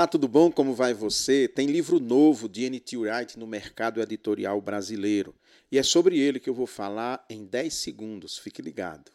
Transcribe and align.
Olá, 0.00 0.06
tudo 0.06 0.26
bom? 0.26 0.50
Como 0.50 0.72
vai 0.72 0.94
você? 0.94 1.46
Tem 1.46 1.66
livro 1.66 2.00
novo 2.00 2.48
de 2.48 2.64
N.T. 2.64 2.96
Wright 2.96 3.38
no 3.38 3.46
mercado 3.46 4.00
editorial 4.00 4.58
brasileiro. 4.58 5.34
E 5.70 5.76
é 5.76 5.82
sobre 5.82 6.18
ele 6.18 6.40
que 6.40 6.48
eu 6.48 6.54
vou 6.54 6.66
falar 6.66 7.22
em 7.28 7.44
10 7.44 7.74
segundos. 7.74 8.38
Fique 8.38 8.62
ligado. 8.62 9.12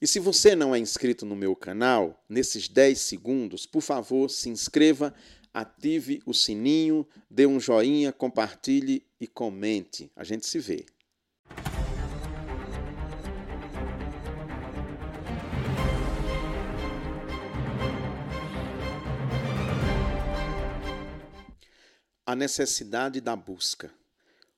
E 0.00 0.06
se 0.06 0.18
você 0.18 0.56
não 0.56 0.74
é 0.74 0.78
inscrito 0.78 1.26
no 1.26 1.36
meu 1.36 1.54
canal, 1.54 2.24
nesses 2.30 2.66
10 2.66 2.98
segundos, 2.98 3.66
por 3.66 3.82
favor, 3.82 4.30
se 4.30 4.48
inscreva, 4.48 5.12
ative 5.52 6.22
o 6.24 6.32
sininho, 6.32 7.06
dê 7.30 7.46
um 7.46 7.60
joinha, 7.60 8.10
compartilhe 8.10 9.04
e 9.20 9.26
comente. 9.26 10.10
A 10.16 10.24
gente 10.24 10.46
se 10.46 10.58
vê. 10.58 10.86
A 22.36 22.38
necessidade 22.38 23.18
da 23.18 23.34
busca. 23.34 23.90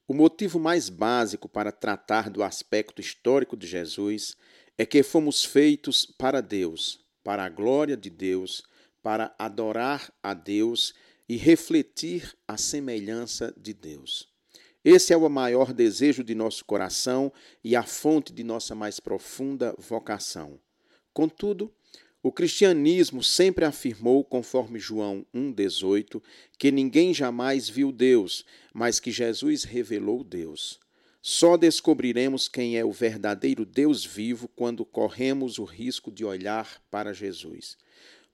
O 0.07 0.13
motivo 0.13 0.59
mais 0.59 0.89
básico 0.89 1.49
para 1.49 1.71
tratar 1.71 2.29
do 2.29 2.43
aspecto 2.43 3.01
histórico 3.01 3.57
de 3.57 3.69
Jesus 3.69 4.37
é 4.77 4.85
que 4.85 5.01
fomos 5.05 5.45
feitos 5.45 6.05
para 6.05 6.41
Deus, 6.41 6.99
para 7.23 7.45
a 7.45 7.49
glória 7.49 7.97
de 7.97 8.11
Deus, 8.11 8.65
para 9.01 9.33
adorar 9.39 10.13
a 10.21 10.35
Deus 10.35 10.93
e 11.29 11.37
refletir 11.37 12.35
a 12.49 12.57
semelhança 12.57 13.55
de 13.57 13.73
Deus. 13.73 14.29
Esse 14.85 15.13
é 15.13 15.17
o 15.17 15.29
maior 15.29 15.73
desejo 15.73 16.25
de 16.25 16.35
nosso 16.35 16.65
coração 16.65 17.33
e 17.63 17.77
a 17.77 17.85
fonte 17.85 18.33
de 18.33 18.43
nossa 18.43 18.75
mais 18.75 18.99
profunda 18.99 19.73
vocação. 19.79 20.59
Contudo, 21.15 21.73
o 22.23 22.33
cristianismo 22.33 23.23
sempre 23.23 23.65
afirmou, 23.65 24.25
conforme 24.25 24.79
João 24.79 25.25
1,18, 25.35 26.21
que 26.59 26.73
ninguém 26.73 27.15
jamais 27.15 27.69
viu 27.69 27.93
Deus, 27.93 28.45
mas 28.75 28.99
que 28.99 29.13
Jesus 29.13 29.63
revelou 29.63 30.25
Deus. 30.25 30.81
Só 31.23 31.57
descobriremos 31.57 32.49
quem 32.49 32.77
é 32.77 32.85
o 32.85 32.91
verdadeiro 32.91 33.65
Deus 33.65 34.05
vivo 34.05 34.49
quando 34.49 34.85
corremos 34.85 35.59
o 35.59 35.65
risco 35.65 36.11
de 36.11 36.25
olhar 36.25 36.83
para 36.91 37.13
Jesus. 37.13 37.77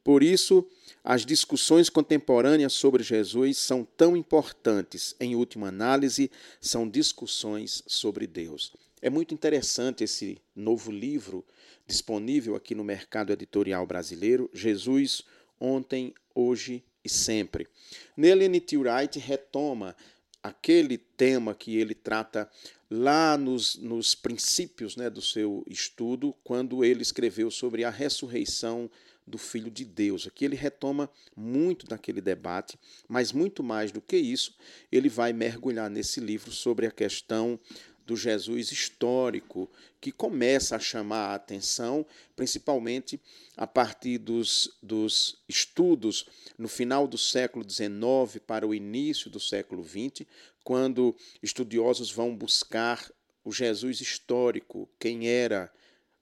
Por 0.03 0.23
isso, 0.23 0.67
as 1.03 1.25
discussões 1.25 1.89
contemporâneas 1.89 2.75
sobre 2.75 3.03
Jesus 3.03 3.57
são 3.59 3.85
tão 3.97 4.17
importantes. 4.17 5.17
Em 5.19 5.35
última 5.35 5.69
análise, 5.69 6.31
são 6.61 6.89
discussões 6.89 7.83
sobre 7.87 8.27
Deus. 8.27 8.73
É 9.01 9.11
muito 9.11 9.35
interessante 9.35 10.05
esse 10.05 10.39
novo 10.55 10.91
livro 10.91 11.45
disponível 11.87 12.57
aqui 12.57 12.75
no 12.75 12.85
mercado 12.85 13.33
editorial 13.33 13.87
brasileiro, 13.87 14.51
Jesus, 14.53 15.23
ontem, 15.61 16.15
hoje 16.35 16.85
e 17.05 17.09
sempre. 17.09 17.69
Nele, 18.17 18.45
N.T. 18.45 18.77
Wright 18.79 19.19
retoma 19.19 19.95
aquele 20.43 20.99
tema 20.99 21.55
que 21.55 21.77
ele 21.77 21.95
trata 21.95 22.51
lá 22.91 23.37
nos, 23.37 23.77
nos 23.77 24.15
princípios 24.15 24.97
né, 24.97 25.09
do 25.09 25.23
seu 25.23 25.65
estudo, 25.67 26.35
quando 26.45 26.85
ele 26.85 27.03
escreveu 27.03 27.51
sobre 27.51 27.85
a 27.85 27.91
ressurreição 27.91 28.91
do 29.27 29.39
Filho 29.39 29.71
de 29.71 29.85
Deus. 29.85 30.27
Aqui 30.27 30.45
ele 30.45 30.57
retoma 30.57 31.11
muito 31.37 31.87
daquele 31.87 32.21
debate, 32.21 32.79
mas 33.09 33.33
muito 33.33 33.63
mais 33.63 33.91
do 33.91 34.01
que 34.01 34.17
isso, 34.17 34.57
ele 34.91 35.09
vai 35.09 35.33
mergulhar 35.33 35.89
nesse 35.91 36.21
livro 36.21 36.51
sobre 36.53 36.87
a 36.87 36.91
questão 36.91 37.59
do 38.07 38.17
Jesus 38.17 38.71
histórico, 38.71 39.71
que 40.01 40.13
começa 40.13 40.77
a 40.77 40.79
chamar 40.79 41.31
a 41.31 41.35
atenção, 41.35 42.05
principalmente 42.37 43.19
a 43.57 43.67
partir 43.67 44.19
dos, 44.19 44.77
dos 44.83 45.43
estudos 45.49 46.27
no 46.59 46.69
final 46.69 47.09
do 47.09 47.17
século 47.17 47.65
XIX 47.69 48.43
para 48.47 48.67
o 48.67 48.75
início 48.75 49.31
do 49.31 49.41
século 49.41 49.83
XX, 49.83 50.27
quando 50.63 51.17
estudiosos 51.43 52.11
vão 52.11 52.37
buscar 52.37 53.11
o 53.43 53.53
Jesus 53.53 54.01
histórico, 54.01 54.89
quem 54.99 55.29
era, 55.29 55.73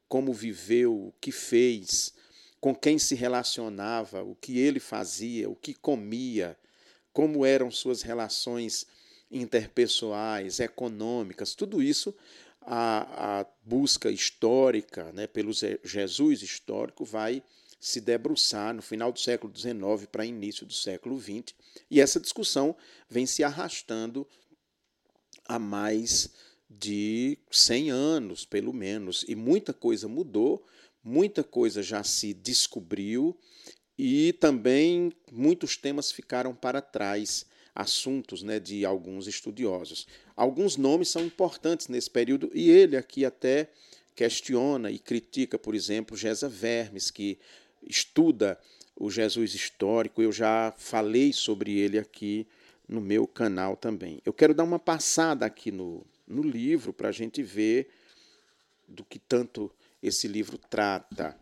como 0.08 0.32
viveu, 0.32 0.92
o 0.94 1.14
que 1.20 1.32
fez, 1.32 2.12
com 2.62 2.72
quem 2.72 2.96
se 2.96 3.16
relacionava, 3.16 4.22
o 4.22 4.36
que 4.36 4.60
ele 4.60 4.78
fazia, 4.78 5.50
o 5.50 5.56
que 5.56 5.74
comia, 5.74 6.56
como 7.12 7.44
eram 7.44 7.72
suas 7.72 8.02
relações 8.02 8.86
interpessoais, 9.28 10.60
econômicas, 10.60 11.56
tudo 11.56 11.82
isso 11.82 12.14
a, 12.60 13.40
a 13.40 13.46
busca 13.64 14.12
histórica 14.12 15.10
né, 15.10 15.26
pelo 15.26 15.50
Jesus 15.82 16.40
histórico 16.40 17.04
vai 17.04 17.42
se 17.80 18.00
debruçar 18.00 18.72
no 18.72 18.80
final 18.80 19.10
do 19.10 19.18
século 19.18 19.52
XIX 19.52 20.06
para 20.12 20.24
início 20.24 20.64
do 20.64 20.72
século 20.72 21.20
XX, 21.20 21.52
e 21.90 22.00
essa 22.00 22.20
discussão 22.20 22.76
vem 23.10 23.26
se 23.26 23.42
arrastando 23.42 24.24
há 25.48 25.58
mais 25.58 26.30
de 26.70 27.36
100 27.50 27.90
anos, 27.90 28.44
pelo 28.44 28.72
menos, 28.72 29.24
e 29.26 29.34
muita 29.34 29.72
coisa 29.72 30.06
mudou, 30.06 30.64
muita 31.02 31.42
coisa 31.42 31.82
já 31.82 32.02
se 32.02 32.32
descobriu 32.32 33.36
e 33.98 34.32
também 34.34 35.12
muitos 35.30 35.76
temas 35.76 36.10
ficaram 36.10 36.54
para 36.54 36.80
trás 36.80 37.46
assuntos 37.74 38.42
né, 38.42 38.60
de 38.60 38.84
alguns 38.84 39.26
estudiosos. 39.26 40.06
Alguns 40.36 40.76
nomes 40.76 41.08
são 41.08 41.24
importantes 41.24 41.88
nesse 41.88 42.10
período 42.10 42.50
e 42.54 42.70
ele 42.70 42.96
aqui 42.96 43.24
até 43.24 43.70
questiona 44.14 44.90
e 44.90 44.98
critica, 44.98 45.58
por 45.58 45.74
exemplo, 45.74 46.16
Gesa 46.16 46.48
Vermes, 46.48 47.10
que 47.10 47.38
estuda 47.88 48.58
o 48.94 49.10
Jesus 49.10 49.54
histórico. 49.54 50.22
Eu 50.22 50.32
já 50.32 50.72
falei 50.76 51.32
sobre 51.32 51.78
ele 51.78 51.98
aqui 51.98 52.46
no 52.86 53.00
meu 53.00 53.26
canal 53.26 53.76
também. 53.76 54.20
Eu 54.24 54.32
quero 54.32 54.54
dar 54.54 54.64
uma 54.64 54.78
passada 54.78 55.46
aqui 55.46 55.70
no, 55.70 56.04
no 56.26 56.42
livro 56.42 56.92
para 56.92 57.08
a 57.08 57.12
gente 57.12 57.42
ver 57.42 57.88
do 58.86 59.04
que 59.04 59.18
tanto 59.18 59.70
esse 60.02 60.26
livro 60.26 60.58
trata. 60.58 61.38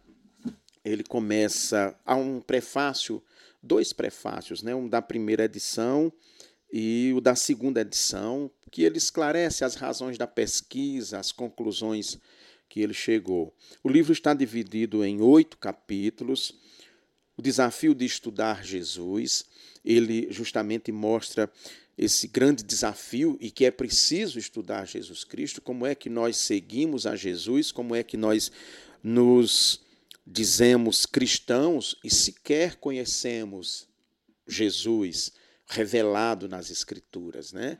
Ele 0.85 1.03
começa, 1.03 1.99
há 2.05 2.15
um 2.15 2.41
prefácio 2.41 3.23
dois 3.63 3.93
prefácios, 3.93 4.63
né? 4.63 4.75
um 4.75 4.89
da 4.89 5.03
primeira 5.03 5.45
edição 5.45 6.13
e 6.73 7.13
o 7.15 7.21
da 7.21 7.35
segunda 7.35 7.81
edição, 7.81 8.51
que 8.71 8.83
ele 8.83 8.99
esclarece 8.99 9.65
as 9.65 9.75
razões 9.75 10.17
da 10.17 10.27
pesquisa, 10.27 11.19
as 11.19 11.33
conclusões 11.33 12.19
que 12.69 12.81
ele 12.81 12.95
chegou. 12.95 13.55
O 13.83 13.89
livro 13.89 14.13
está 14.13 14.33
dividido 14.33 15.05
em 15.05 15.21
oito 15.21 15.59
capítulos. 15.59 16.55
O 17.37 17.43
desafio 17.43 17.95
de 17.95 18.05
estudar 18.05 18.65
Jesus, 18.65 19.45
ele 19.85 20.31
justamente 20.31 20.93
mostra 20.93 21.51
esse 21.97 22.27
grande 22.27 22.63
desafio 22.63 23.37
e 23.41 23.51
que 23.51 23.65
é 23.65 23.71
preciso 23.71 24.39
estudar 24.39 24.87
Jesus 24.87 25.25
Cristo, 25.25 25.61
como 25.61 25.87
é 25.87 25.95
que 25.95 26.09
nós 26.09 26.37
seguimos 26.37 27.07
a 27.07 27.15
Jesus, 27.15 27.71
como 27.71 27.95
é 27.95 28.03
que 28.03 28.17
nós 28.17 28.51
nos 29.03 29.81
dizemos 30.27 31.05
cristãos 31.05 31.97
e 32.05 32.11
sequer 32.11 32.77
conhecemos 32.77 33.89
Jesus 34.47 35.33
revelado 35.67 36.49
nas 36.49 36.71
Escrituras, 36.71 37.53
né? 37.53 37.79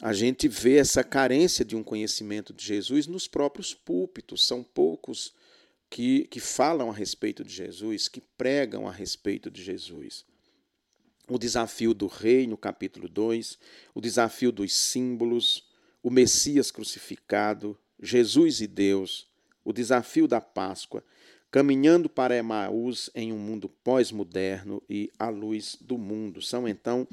A 0.00 0.12
gente 0.12 0.46
vê 0.46 0.76
essa 0.76 1.02
carência 1.02 1.64
de 1.64 1.74
um 1.74 1.82
conhecimento 1.82 2.52
de 2.52 2.64
Jesus 2.64 3.08
nos 3.08 3.26
próprios 3.26 3.74
púlpitos. 3.74 4.46
São 4.46 4.62
poucos 4.62 5.34
que, 5.90 6.28
que 6.28 6.38
falam 6.38 6.88
a 6.88 6.94
respeito 6.94 7.42
de 7.42 7.52
Jesus, 7.52 8.06
que 8.06 8.20
pregam 8.20 8.86
a 8.86 8.92
respeito 8.92 9.50
de 9.50 9.62
Jesus. 9.62 10.24
O 11.28 11.38
desafio 11.38 11.92
do 11.92 12.06
rei, 12.06 12.46
no 12.46 12.56
capítulo 12.56 13.08
2, 13.08 13.58
o 13.94 14.00
desafio 14.00 14.50
dos 14.50 14.72
símbolos, 14.72 15.68
o 16.02 16.10
Messias 16.10 16.70
crucificado, 16.70 17.78
Jesus 18.00 18.60
e 18.62 18.66
Deus, 18.66 19.28
o 19.62 19.72
desafio 19.72 20.26
da 20.26 20.40
Páscoa. 20.40 21.04
Caminhando 21.50 22.08
para 22.08 22.36
Emaús 22.36 23.10
em 23.14 23.32
um 23.32 23.38
mundo 23.38 23.68
pós-moderno 23.68 24.82
e 24.88 25.10
à 25.18 25.28
luz 25.28 25.76
do 25.80 25.98
mundo. 25.98 26.40
São 26.42 26.66
então 26.68 27.06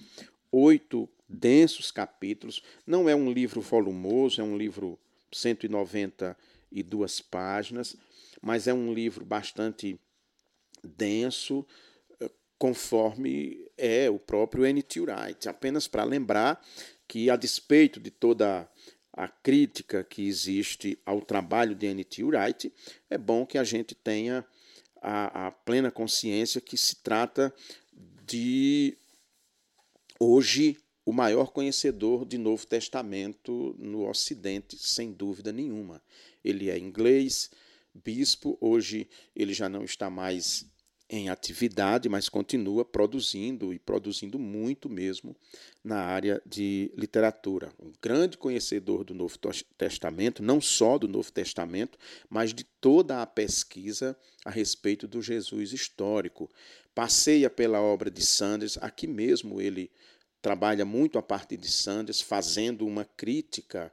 oito 0.52 1.10
densos 1.28 1.92
capítulos. 1.92 2.62
Não 2.86 3.10
é 3.10 3.16
um 3.16 3.32
livro 3.32 3.60
volumoso, 3.62 4.40
é 4.40 4.44
um 4.44 4.58
livro 4.58 5.00
192 5.32 7.22
páginas, 7.22 7.96
mas 8.42 8.68
é 8.68 8.74
um 8.74 8.94
livro 8.94 9.26
bastante 9.26 10.00
denso, 10.84 11.66
conforme 12.58 13.70
é 13.78 14.10
o 14.10 14.18
próprio 14.18 14.66
N.T. 14.66 15.02
Wright. 15.02 15.50
Apenas 15.50 15.88
para 15.88 16.04
lembrar 16.04 16.62
que, 17.08 17.30
a 17.30 17.36
despeito 17.36 18.00
de 18.00 18.10
toda 18.10 18.70
a 19.14 19.28
crítica 19.28 20.04
que 20.04 20.28
existe 20.28 21.00
ao 21.06 21.22
trabalho 21.22 21.76
de 21.76 21.86
N.T. 21.88 22.24
Wright, 22.24 22.74
é 23.10 23.18
bom 23.18 23.46
que 23.46 23.58
a 23.58 23.64
gente 23.64 23.96
tenha 23.96 24.46
a, 25.02 25.48
a 25.48 25.52
plena 25.52 25.92
consciência 25.92 26.60
que 26.60 26.78
se 26.78 26.98
trata 26.98 27.54
de, 28.26 28.98
hoje, 30.20 30.78
o 31.06 31.14
maior 31.14 31.52
conhecedor 31.52 32.26
de 32.26 32.38
Novo 32.38 32.66
Testamento 32.66 33.76
no 33.78 34.10
Ocidente, 34.10 34.76
sem 34.78 35.12
dúvida 35.12 35.54
nenhuma. 35.54 36.02
Ele 36.44 36.70
é 36.70 36.78
inglês, 36.78 37.52
bispo, 37.94 38.58
hoje 38.60 39.08
ele 39.36 39.54
já 39.54 39.70
não 39.70 39.84
está 39.84 40.10
mais 40.10 40.66
em 41.10 41.30
atividade, 41.30 42.10
mas 42.10 42.28
continua 42.28 42.84
produzindo 42.84 43.74
e 43.74 43.78
produzindo 43.78 44.40
muito 44.40 44.90
mesmo 44.90 45.36
na 45.84 45.98
área 45.98 46.42
de 46.46 46.92
literatura. 46.98 47.72
Um 47.80 47.92
grande 48.02 48.38
conhecedor 48.38 49.04
do 49.04 49.14
Novo 49.14 49.38
Testamento, 49.78 50.42
não 50.42 50.60
só 50.60 50.98
do 50.98 51.08
Novo 51.08 51.32
Testamento, 51.32 51.98
mas 52.30 52.54
de 52.54 52.64
toda 52.64 53.22
a 53.22 53.28
pesquisa 53.28 54.18
a 54.44 54.50
respeito 54.50 55.08
do 55.08 55.22
Jesus 55.22 55.74
histórico. 55.74 56.50
Passeia 56.96 57.50
pela 57.50 57.82
obra 57.82 58.10
de 58.10 58.26
Sanders, 58.26 58.78
aqui 58.82 59.06
mesmo 59.06 59.62
ele 59.62 59.92
trabalha 60.42 60.86
muito 60.86 61.18
a 61.20 61.22
partir 61.22 61.58
de 61.58 61.72
Sanders, 61.72 62.22
fazendo 62.22 62.86
uma 62.86 63.06
crítica 63.06 63.92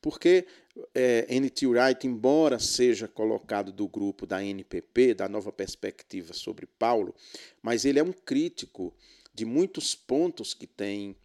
porque 0.00 0.46
é, 0.94 1.26
N.T. 1.28 1.66
Wright, 1.66 2.06
embora 2.06 2.58
seja 2.58 3.06
colocado 3.06 3.72
do 3.72 3.86
grupo 3.86 4.26
da 4.26 4.42
NPP, 4.42 5.14
da 5.14 5.28
Nova 5.28 5.52
Perspectiva 5.52 6.32
sobre 6.32 6.66
Paulo, 6.66 7.14
mas 7.62 7.84
ele 7.84 7.98
é 7.98 8.02
um 8.02 8.12
crítico 8.12 8.94
de 9.34 9.44
muitos 9.44 9.94
pontos 9.94 10.54
que 10.54 10.66
tem, 10.66 11.16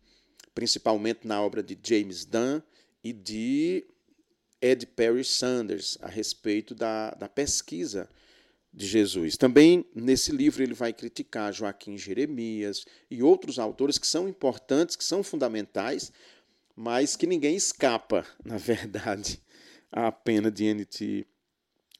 principalmente 0.54 1.27
na 1.27 1.42
obra 1.42 1.63
de 1.63 1.77
James 1.81 2.25
Dunn 2.25 2.62
e 3.04 3.13
de 3.13 3.86
Ed 4.62 4.86
Perry 4.88 5.24
Sanders, 5.24 5.98
a 6.01 6.07
respeito 6.07 6.74
da, 6.74 7.12
da 7.12 7.30
pesquisa 7.30 8.10
de 8.74 8.86
Jesus. 8.86 9.38
Também 9.38 9.86
nesse 9.95 10.31
livro 10.31 10.62
ele 10.62 10.74
vai 10.74 10.92
criticar 10.92 11.54
Joaquim 11.54 11.98
Jeremias 11.98 12.86
e 13.10 13.24
outros 13.24 13.57
autores 13.57 13.98
que 13.98 14.07
são 14.07 14.27
importantes, 14.27 14.95
que 14.95 15.04
são 15.04 15.24
fundamentais 15.24 16.12
mas 16.75 17.16
que 17.16 17.25
ninguém 17.25 17.56
escapa, 17.56 18.25
na 18.44 18.57
verdade, 18.57 19.42
à 19.92 20.12
pena 20.12 20.51
de 20.51 20.66
N.T. 20.66 21.25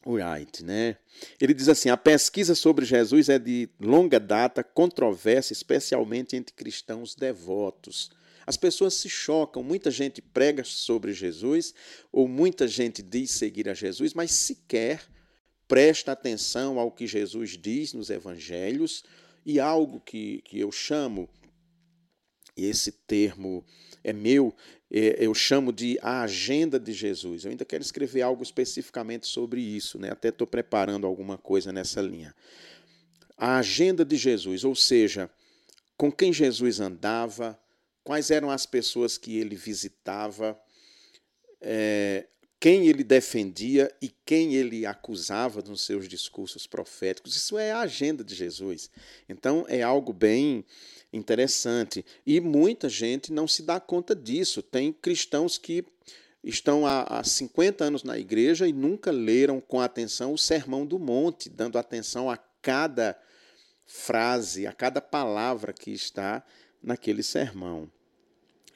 Wright. 0.06 0.64
Né? 0.64 0.98
Ele 1.40 1.54
diz 1.54 1.68
assim: 1.68 1.90
a 1.90 1.98
pesquisa 1.98 2.54
sobre 2.54 2.86
Jesus 2.86 3.30
é 3.30 3.40
de 3.40 3.70
longa 3.80 4.20
data, 4.20 4.64
controversa, 4.64 5.54
especialmente 5.54 6.36
entre 6.36 6.54
cristãos 6.54 7.16
devotos. 7.16 8.12
As 8.46 8.56
pessoas 8.56 8.94
se 8.94 9.10
chocam, 9.10 9.64
muita 9.64 9.90
gente 9.90 10.22
prega 10.22 10.64
sobre 10.64 11.14
Jesus, 11.14 11.74
ou 12.12 12.28
muita 12.28 12.68
gente 12.68 13.02
diz 13.02 13.32
seguir 13.32 13.68
a 13.68 13.74
Jesus, 13.74 14.14
mas 14.14 14.32
sequer 14.32 15.02
presta 15.68 16.12
atenção 16.12 16.78
ao 16.80 16.92
que 16.92 17.08
Jesus 17.08 17.58
diz 17.58 17.94
nos 17.94 18.12
evangelhos 18.12 19.04
e 19.44 19.60
algo 19.60 20.00
que, 20.00 20.44
que 20.44 20.60
eu 20.60 20.72
chamo, 20.72 21.28
e 22.56 22.66
esse 22.66 22.92
termo 22.92 23.66
é 24.06 24.14
meu, 24.14 24.56
é, 24.92 25.18
eu 25.20 25.34
chamo 25.34 25.74
de 25.74 25.98
a 26.00 26.22
agenda 26.22 26.80
de 26.80 26.94
Jesus. 26.94 27.44
Eu 27.44 27.52
ainda 27.52 27.66
quero 27.66 27.82
escrever 27.82 28.22
algo 28.22 28.44
especificamente 28.44 29.26
sobre 29.26 29.60
isso, 29.60 29.98
né? 29.98 30.12
até 30.12 30.30
estou 30.30 30.46
preparando 30.46 31.08
alguma 31.08 31.40
coisa 31.40 31.74
nessa 31.74 32.02
linha. 32.02 32.36
A 33.36 33.58
agenda 33.58 34.06
de 34.06 34.16
Jesus, 34.16 34.64
ou 34.64 34.76
seja, 34.76 35.30
com 35.98 36.12
quem 36.12 36.32
Jesus 36.32 36.80
andava, 36.80 37.60
quais 38.04 38.30
eram 38.30 38.52
as 38.52 38.68
pessoas 38.68 39.18
que 39.18 39.38
ele 39.38 39.56
visitava, 39.56 40.58
é, 41.60 42.28
quem 42.60 42.88
ele 42.88 43.04
defendia 43.04 43.92
e 44.00 44.14
quem 44.24 44.54
ele 44.54 44.86
acusava 44.86 45.64
nos 45.64 45.84
seus 45.84 46.08
discursos 46.08 46.68
proféticos. 46.68 47.36
Isso 47.36 47.58
é 47.58 47.72
a 47.72 47.80
agenda 47.80 48.24
de 48.24 48.36
Jesus. 48.36 48.90
Então 49.28 49.66
é 49.68 49.82
algo 49.82 50.14
bem 50.14 50.64
interessante. 51.12 52.06
E 52.26 52.40
muita 52.40 52.90
gente 52.90 53.32
não 53.32 53.48
se 53.48 53.64
dá 53.64 53.80
conta 53.80 54.16
disso. 54.16 54.62
Tem 54.62 54.92
cristãos 54.92 55.58
que 55.58 55.86
estão 56.44 56.86
há, 56.86 57.24
50 57.24 57.84
anos 57.84 58.04
na 58.04 58.18
igreja 58.18 58.68
e 58.68 58.74
nunca 58.74 59.12
leram 59.12 59.60
com 59.60 59.82
atenção 59.82 60.34
o 60.34 60.38
Sermão 60.38 60.86
do 60.86 61.00
Monte, 61.00 61.50
dando 61.50 61.78
atenção 61.78 62.30
a 62.30 62.38
cada 62.62 63.20
frase, 63.86 64.68
a 64.68 64.74
cada 64.74 65.02
palavra 65.02 65.74
que 65.74 65.92
está 65.92 66.44
naquele 66.82 67.24
sermão. 67.24 67.90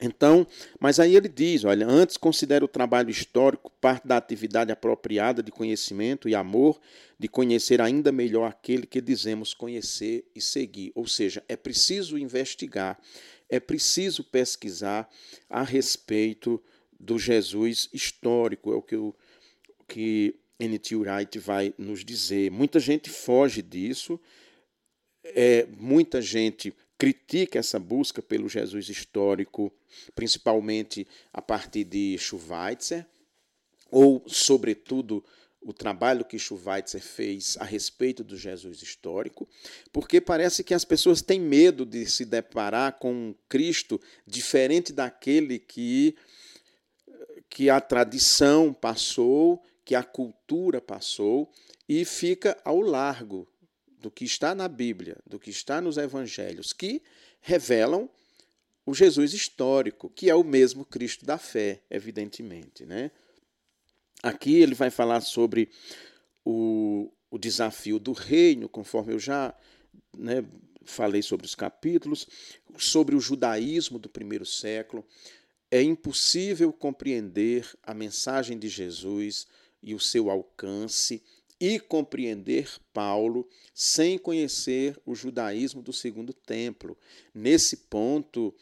Então, 0.00 0.46
mas 0.78 0.98
aí 0.98 1.14
ele 1.14 1.28
diz, 1.28 1.64
olha, 1.64 1.86
antes 1.86 2.16
considera 2.16 2.64
o 2.64 2.68
trabalho 2.68 3.10
histórico 3.10 3.70
parte 3.80 4.08
da 4.08 4.16
atividade 4.16 4.72
apropriada 4.72 5.42
de 5.42 5.50
conhecimento 5.50 6.28
e 6.28 6.34
amor, 6.34 6.80
de 7.18 7.28
conhecer 7.28 7.82
ainda 7.82 8.10
melhor 8.10 8.48
aquele 8.48 8.86
que 8.86 9.00
dizemos 9.00 9.52
conhecer 9.52 10.24
e 10.34 10.40
seguir. 10.40 10.90
Ou 10.94 11.06
seja, 11.06 11.44
é 11.46 11.54
preciso 11.56 12.16
investigar, 12.16 12.98
é 13.48 13.60
preciso 13.60 14.24
pesquisar 14.24 15.06
a 15.48 15.62
respeito 15.62 16.62
do 16.98 17.18
Jesus 17.18 17.88
histórico, 17.92 18.72
é 18.72 18.76
o 18.76 18.82
que 18.82 18.96
o 18.96 19.14
que 19.86 20.36
N.T. 20.58 20.94
Wright 20.96 21.38
vai 21.38 21.74
nos 21.76 22.04
dizer. 22.04 22.50
Muita 22.50 22.78
gente 22.78 23.10
foge 23.10 23.60
disso, 23.60 24.20
é, 25.24 25.66
muita 25.76 26.22
gente 26.22 26.72
critica 27.00 27.58
essa 27.58 27.78
busca 27.78 28.20
pelo 28.20 28.46
Jesus 28.46 28.90
histórico, 28.90 29.72
principalmente 30.14 31.08
a 31.32 31.40
partir 31.40 31.82
de 31.82 32.18
Schweitzer, 32.18 33.06
ou, 33.90 34.22
sobretudo, 34.26 35.24
o 35.62 35.72
trabalho 35.72 36.26
que 36.26 36.38
Schweitzer 36.38 37.00
fez 37.00 37.56
a 37.58 37.64
respeito 37.64 38.22
do 38.22 38.36
Jesus 38.36 38.82
histórico, 38.82 39.48
porque 39.90 40.20
parece 40.20 40.62
que 40.62 40.74
as 40.74 40.84
pessoas 40.84 41.22
têm 41.22 41.40
medo 41.40 41.86
de 41.86 42.04
se 42.04 42.26
deparar 42.26 42.98
com 42.98 43.12
um 43.12 43.34
Cristo 43.48 43.98
diferente 44.26 44.92
daquele 44.92 45.58
que, 45.58 46.14
que 47.48 47.70
a 47.70 47.80
tradição 47.80 48.74
passou, 48.74 49.62
que 49.86 49.94
a 49.94 50.02
cultura 50.02 50.82
passou, 50.82 51.50
e 51.88 52.04
fica 52.04 52.60
ao 52.62 52.78
largo 52.78 53.49
do 54.00 54.10
que 54.10 54.24
está 54.24 54.54
na 54.54 54.66
Bíblia, 54.66 55.16
do 55.26 55.38
que 55.38 55.50
está 55.50 55.80
nos 55.80 55.96
evangelhos, 55.96 56.72
que 56.72 57.02
revelam 57.40 58.08
o 58.86 58.94
Jesus 58.94 59.34
histórico, 59.34 60.10
que 60.10 60.30
é 60.30 60.34
o 60.34 60.42
mesmo 60.42 60.84
Cristo 60.84 61.24
da 61.24 61.38
fé, 61.38 61.82
evidentemente. 61.90 62.84
Né? 62.86 63.10
Aqui 64.22 64.56
ele 64.56 64.74
vai 64.74 64.90
falar 64.90 65.20
sobre 65.20 65.70
o, 66.44 67.12
o 67.30 67.38
desafio 67.38 67.98
do 67.98 68.12
reino, 68.12 68.68
conforme 68.68 69.12
eu 69.12 69.18
já 69.18 69.54
né, 70.16 70.44
falei 70.84 71.22
sobre 71.22 71.46
os 71.46 71.54
capítulos, 71.54 72.26
sobre 72.78 73.14
o 73.14 73.20
judaísmo 73.20 73.98
do 73.98 74.08
primeiro 74.08 74.46
século. 74.46 75.06
É 75.70 75.82
impossível 75.82 76.72
compreender 76.72 77.68
a 77.82 77.94
mensagem 77.94 78.58
de 78.58 78.68
Jesus 78.68 79.46
e 79.82 79.94
o 79.94 80.00
seu 80.00 80.30
alcance 80.30 81.22
e 81.60 81.78
compreender 81.78 82.68
Paulo 82.92 83.46
sem 83.74 84.16
conhecer 84.16 84.98
o 85.04 85.14
judaísmo 85.14 85.82
do 85.82 85.92
segundo 85.92 86.32
templo. 86.32 86.96
Nesse 87.34 87.76
ponto, 87.76 88.54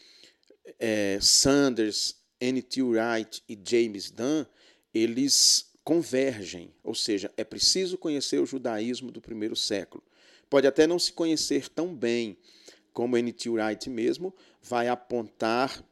é, 0.78 1.19
Sanders, 1.23 2.17
N.T. 2.40 2.83
Wright 2.83 3.43
e 3.49 3.57
James 3.62 4.11
Dunn, 4.11 4.45
eles 4.93 5.71
convergem, 5.85 6.75
ou 6.83 6.95
seja, 6.95 7.33
é 7.37 7.45
preciso 7.45 7.97
conhecer 7.97 8.40
o 8.40 8.47
judaísmo 8.47 9.11
do 9.11 9.21
primeiro 9.21 9.55
século. 9.55 10.02
Pode 10.50 10.67
até 10.67 10.87
não 10.87 10.99
se 10.99 11.12
conhecer 11.12 11.69
tão 11.69 11.95
bem 11.95 12.37
como 12.93 13.17
N.T. 13.17 13.49
Wright 13.49 13.88
mesmo 13.88 14.35
vai 14.61 14.88
apontar 14.88 15.85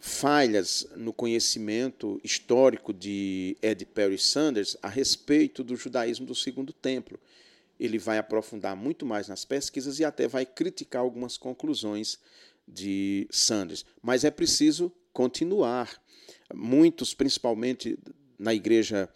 falhas 0.00 0.86
no 0.96 1.12
conhecimento 1.12 2.20
histórico 2.22 2.92
de 2.92 3.56
Ed 3.62 3.84
Perry 3.86 4.18
Sanders 4.18 4.76
a 4.82 4.88
respeito 4.88 5.64
do 5.64 5.76
judaísmo 5.76 6.26
do 6.26 6.34
Segundo 6.34 6.72
Templo. 6.72 7.18
Ele 7.78 7.98
vai 7.98 8.18
aprofundar 8.18 8.74
muito 8.76 9.04
mais 9.04 9.28
nas 9.28 9.44
pesquisas 9.44 9.98
e 9.98 10.04
até 10.04 10.26
vai 10.26 10.46
criticar 10.46 11.02
algumas 11.02 11.36
conclusões 11.36 12.18
de 12.66 13.26
Sanders. 13.30 13.84
Mas 14.02 14.24
é 14.24 14.30
preciso 14.30 14.92
continuar. 15.12 16.02
Muitos, 16.54 17.14
principalmente 17.14 17.98
na 18.38 18.54
igreja 18.54 19.08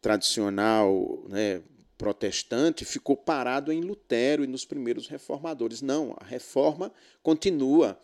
tradicional, 0.00 1.24
né, 1.28 1.62
protestante, 1.96 2.84
ficou 2.84 3.16
parado 3.16 3.72
em 3.72 3.80
Lutero 3.80 4.44
e 4.44 4.46
nos 4.46 4.64
primeiros 4.64 5.06
reformadores. 5.08 5.80
Não, 5.80 6.14
a 6.18 6.24
reforma 6.24 6.92
continua 7.22 7.98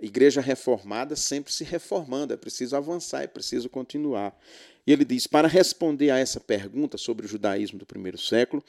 a 0.00 0.04
igreja 0.04 0.40
reformada 0.40 1.16
sempre 1.16 1.52
se 1.52 1.64
reformando, 1.64 2.32
é 2.32 2.36
preciso 2.36 2.76
avançar, 2.76 3.22
é 3.22 3.26
preciso 3.26 3.68
continuar. 3.68 4.38
E 4.86 4.92
ele 4.92 5.04
diz: 5.04 5.26
para 5.26 5.48
responder 5.48 6.10
a 6.10 6.18
essa 6.18 6.38
pergunta 6.38 6.96
sobre 6.96 7.26
o 7.26 7.28
judaísmo 7.28 7.78
do 7.78 7.84
primeiro 7.84 8.16
século, 8.16 8.62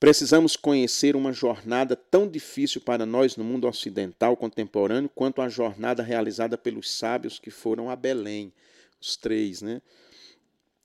precisamos 0.00 0.56
conhecer 0.56 1.14
uma 1.14 1.32
jornada 1.32 1.94
tão 1.94 2.26
difícil 2.26 2.80
para 2.80 3.04
nós 3.04 3.36
no 3.36 3.44
mundo 3.44 3.68
ocidental 3.68 4.36
contemporâneo 4.36 5.10
quanto 5.14 5.42
a 5.42 5.48
jornada 5.48 6.02
realizada 6.02 6.56
pelos 6.56 6.90
sábios 6.90 7.38
que 7.38 7.50
foram 7.50 7.90
a 7.90 7.94
Belém, 7.94 8.52
os 9.00 9.14
três, 9.14 9.60
né? 9.60 9.82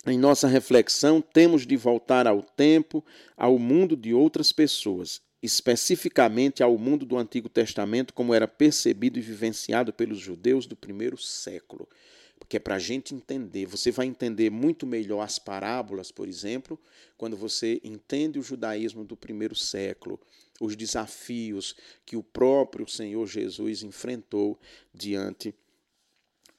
Em 0.06 0.17
nossa 0.17 0.48
reflexão, 0.48 1.22
temos 1.22 1.65
de 1.65 1.75
voltar 1.75 2.27
ao 2.27 2.41
tempo, 2.41 3.03
ao 3.36 3.58
mundo 3.58 3.96
de 3.96 4.13
outras 4.13 4.51
pessoas 4.51 5.22
especificamente 5.41 6.63
ao 6.63 6.77
mundo 6.77 7.06
do 7.06 7.17
Antigo 7.17 7.48
Testamento, 7.48 8.13
como 8.13 8.34
era 8.34 8.48
percebido 8.48 9.20
e 9.20 9.22
vivenciado 9.22 9.94
pelos 9.94 10.20
judeus 10.20 10.65
do 10.65 10.75
primeiro 10.75 11.17
século. 11.17 11.88
Porque 12.39 12.58
é 12.58 12.60
para 12.60 12.75
a 12.75 12.79
gente 12.79 13.15
entender, 13.15 13.65
você 13.65 13.91
vai 13.91 14.06
entender 14.06 14.50
muito 14.50 14.86
melhor 14.86 15.22
as 15.22 15.39
parábolas, 15.39 16.12
por 16.12 16.27
exemplo, 16.27 16.79
quando 17.17 17.36
você 17.36 17.82
entende 17.84 18.39
o 18.39 18.44
judaísmo 18.44 19.03
do 19.03 19.17
primeiro 19.17 19.56
século, 19.56 20.20
os 20.60 20.75
desafios 20.75 21.75
que 22.06 22.15
o 22.15 22.24
próprio 22.24 22.88
Senhor 22.88 23.25
Jesus 23.27 23.84
enfrentou 23.84 24.60
diante 24.94 25.53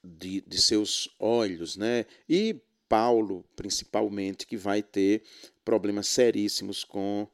de, 0.02 0.40
de 0.40 0.60
seus 0.60 1.08
olhos, 1.18 1.76
né? 1.76 2.06
E 2.28 2.56
Paulo, 2.88 3.44
principalmente, 3.54 4.46
que 4.46 4.56
vai 4.56 4.82
ter 4.82 5.22
problemas 5.64 6.08
seríssimos 6.08 6.84
com 6.84 7.28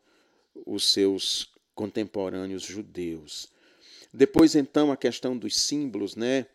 os 0.66 0.92
seus 0.92 1.50
contemporâneos 1.74 2.62
judeus. 2.62 3.48
Depois, 4.12 4.54
então, 4.54 4.92
a 4.92 4.96
questão 4.96 5.36
dos 5.36 5.56
símbolos, 5.56 6.14
né? 6.14 6.46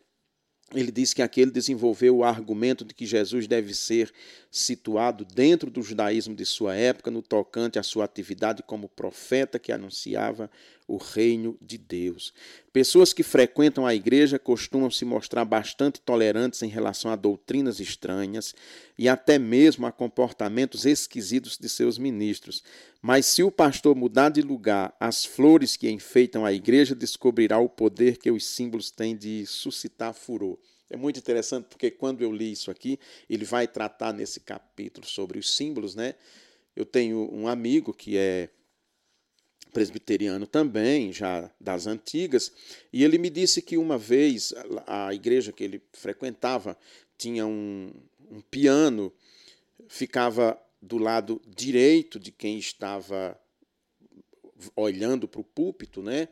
ele 0.74 0.92
diz 0.92 1.12
que 1.12 1.20
aqui 1.20 1.40
ele 1.40 1.50
desenvolveu 1.50 2.18
o 2.18 2.24
argumento 2.24 2.84
de 2.84 2.94
que 2.94 3.04
Jesus 3.04 3.46
deve 3.46 3.74
ser 3.74 4.12
situado 4.50 5.24
dentro 5.24 5.70
do 5.70 5.82
judaísmo 5.82 6.34
de 6.34 6.44
sua 6.46 6.76
época, 6.76 7.10
no 7.10 7.22
tocante 7.22 7.78
à 7.78 7.82
sua 7.82 8.04
atividade 8.04 8.62
como 8.62 8.88
profeta 8.88 9.58
que 9.58 9.72
anunciava 9.72 10.50
o 10.90 10.96
reino 10.96 11.56
de 11.62 11.78
Deus. 11.78 12.34
Pessoas 12.72 13.12
que 13.12 13.22
frequentam 13.22 13.86
a 13.86 13.94
igreja 13.94 14.40
costumam 14.40 14.90
se 14.90 15.04
mostrar 15.04 15.44
bastante 15.44 16.00
tolerantes 16.00 16.62
em 16.62 16.68
relação 16.68 17.12
a 17.12 17.16
doutrinas 17.16 17.78
estranhas 17.78 18.54
e 18.98 19.08
até 19.08 19.38
mesmo 19.38 19.86
a 19.86 19.92
comportamentos 19.92 20.84
esquisitos 20.84 21.56
de 21.56 21.68
seus 21.68 21.96
ministros. 21.96 22.64
Mas 23.00 23.26
se 23.26 23.42
o 23.42 23.52
pastor 23.52 23.94
mudar 23.94 24.30
de 24.30 24.42
lugar, 24.42 24.92
as 24.98 25.24
flores 25.24 25.76
que 25.76 25.88
enfeitam 25.88 26.44
a 26.44 26.52
igreja 26.52 26.94
descobrirá 26.94 27.58
o 27.58 27.68
poder 27.68 28.18
que 28.18 28.30
os 28.30 28.44
símbolos 28.44 28.90
têm 28.90 29.16
de 29.16 29.46
suscitar 29.46 30.12
furor. 30.12 30.58
É 30.90 30.96
muito 30.96 31.20
interessante 31.20 31.66
porque 31.70 31.88
quando 31.88 32.22
eu 32.22 32.32
li 32.32 32.50
isso 32.50 32.68
aqui, 32.68 32.98
ele 33.28 33.44
vai 33.44 33.68
tratar 33.68 34.12
nesse 34.12 34.40
capítulo 34.40 35.06
sobre 35.06 35.38
os 35.38 35.54
símbolos, 35.54 35.94
né? 35.94 36.16
Eu 36.74 36.84
tenho 36.84 37.28
um 37.32 37.46
amigo 37.46 37.94
que 37.94 38.16
é 38.16 38.48
presbiteriano 39.70 40.46
também, 40.46 41.12
já 41.12 41.50
das 41.60 41.86
antigas, 41.86 42.52
e 42.92 43.04
ele 43.04 43.18
me 43.18 43.30
disse 43.30 43.62
que 43.62 43.76
uma 43.76 43.96
vez 43.96 44.52
a 44.86 45.14
igreja 45.14 45.52
que 45.52 45.64
ele 45.64 45.82
frequentava 45.92 46.76
tinha 47.16 47.46
um, 47.46 47.92
um 48.30 48.40
piano, 48.40 49.12
ficava 49.88 50.60
do 50.80 50.98
lado 50.98 51.40
direito 51.46 52.18
de 52.18 52.32
quem 52.32 52.58
estava 52.58 53.38
olhando 54.76 55.28
para 55.28 55.40
o 55.40 55.44
púlpito, 55.44 56.02
né? 56.02 56.28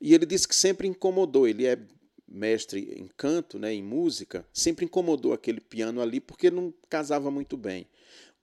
E 0.00 0.14
ele 0.14 0.26
disse 0.26 0.46
que 0.46 0.56
sempre 0.56 0.86
incomodou. 0.88 1.46
Ele 1.46 1.66
é 1.66 1.78
mestre 2.26 2.92
em 2.96 3.08
canto, 3.16 3.58
né, 3.58 3.72
em 3.72 3.82
música, 3.82 4.44
sempre 4.52 4.84
incomodou 4.84 5.32
aquele 5.32 5.60
piano 5.60 6.00
ali 6.00 6.20
porque 6.20 6.50
não 6.50 6.74
casava 6.88 7.30
muito 7.30 7.56
bem. 7.56 7.86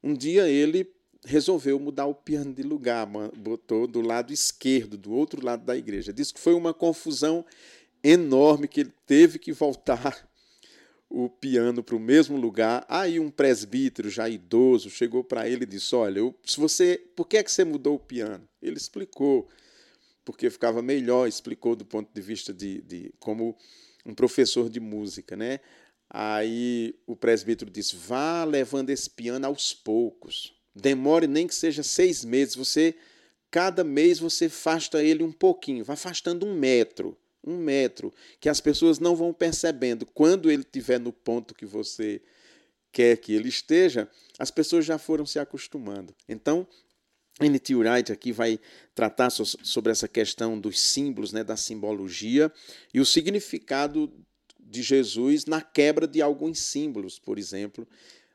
Um 0.02 0.14
dia 0.14 0.48
ele 0.48 0.90
resolveu 1.24 1.80
mudar 1.80 2.06
o 2.06 2.16
piano 2.16 2.54
de 2.54 2.64
lugar, 2.64 3.08
botou 3.36 3.88
do 3.88 4.02
lado 4.02 4.34
esquerdo, 4.34 4.98
do 4.98 5.14
outro 5.14 5.44
lado 5.46 5.64
da 5.64 5.78
igreja. 5.78 6.12
Diz 6.12 6.32
que 6.32 6.40
foi 6.40 6.54
uma 6.54 6.74
confusão 6.74 7.46
enorme 8.04 8.68
que 8.68 8.82
ele 8.82 8.94
teve 9.06 9.38
que 9.38 9.52
voltar 9.52 10.28
o 11.10 11.30
piano 11.30 11.84
para 11.84 11.96
o 11.96 12.00
mesmo 12.00 12.38
lugar. 12.38 12.86
Aí 12.90 13.20
um 13.20 13.30
presbítero 13.30 14.10
já 14.10 14.28
idoso 14.28 14.90
chegou 14.90 15.24
para 15.24 15.48
ele 15.48 15.64
e 15.64 15.68
disse: 15.68 15.94
"Olha, 15.96 16.20
eu, 16.20 16.36
se 16.44 16.60
você, 16.60 16.98
por 17.16 17.28
que 17.28 17.38
é 17.38 17.44
que 17.44 17.52
você 17.52 17.64
mudou 17.64 17.96
o 17.96 18.00
piano?" 18.00 18.48
Ele 18.62 18.78
explicou 18.78 19.48
porque 20.24 20.50
ficava 20.50 20.82
melhor, 20.82 21.28
explicou 21.28 21.76
do 21.76 21.86
ponto 21.86 22.12
de 22.14 22.22
vista 22.22 22.54
de, 22.54 22.82
de 22.82 23.14
como 23.20 23.58
um 24.06 24.14
professor 24.14 24.70
de 24.70 24.80
música, 24.80 25.36
né? 25.36 25.60
Aí 26.10 26.96
o 27.06 27.16
presbítero 27.16 27.72
disse: 27.72 27.96
vá 27.96 28.44
levando 28.44 28.90
esse 28.90 29.10
piano 29.10 29.46
aos 29.46 29.74
poucos. 29.74 30.54
Demore 30.76 31.28
nem 31.28 31.48
que 31.48 31.56
seja 31.56 31.84
seis 31.84 32.24
meses. 32.24 32.56
Você, 32.56 32.96
cada 33.50 33.84
mês, 33.84 34.20
você 34.20 34.46
afasta 34.46 35.04
ele 35.04 35.24
um 35.24 35.32
pouquinho, 35.32 35.84
vai 35.84 35.94
afastando 35.94 36.46
um 36.46 36.54
metro, 36.54 37.18
um 37.46 37.58
metro, 37.58 38.14
que 38.40 38.50
as 38.50 38.62
pessoas 38.62 39.00
não 39.00 39.16
vão 39.16 39.34
percebendo. 39.34 40.06
Quando 40.06 40.50
ele 40.50 40.64
estiver 40.64 41.00
no 41.00 41.12
ponto 41.12 41.56
que 41.56 41.66
você 41.66 42.22
quer 42.92 43.18
que 43.18 43.34
ele 43.34 43.50
esteja, 43.50 44.10
as 44.38 44.52
pessoas 44.52 44.86
já 44.86 44.98
foram 44.98 45.26
se 45.26 45.40
acostumando. 45.40 46.14
Então, 46.28 46.68
N.T. 47.40 47.76
Wright 47.76 48.12
aqui 48.12 48.32
vai 48.32 48.60
tratar 48.94 49.30
sobre 49.30 49.92
essa 49.92 50.08
questão 50.08 50.60
dos 50.60 50.80
símbolos, 50.80 51.32
né, 51.32 51.44
da 51.44 51.56
simbologia 51.56 52.52
e 52.94 53.00
o 53.00 53.06
significado 53.06 54.12
de 54.60 54.82
Jesus 54.82 55.46
na 55.46 55.62
quebra 55.62 56.08
de 56.08 56.22
alguns 56.22 56.60
símbolos, 56.60 57.18
por 57.18 57.38
exemplo, 57.38 57.88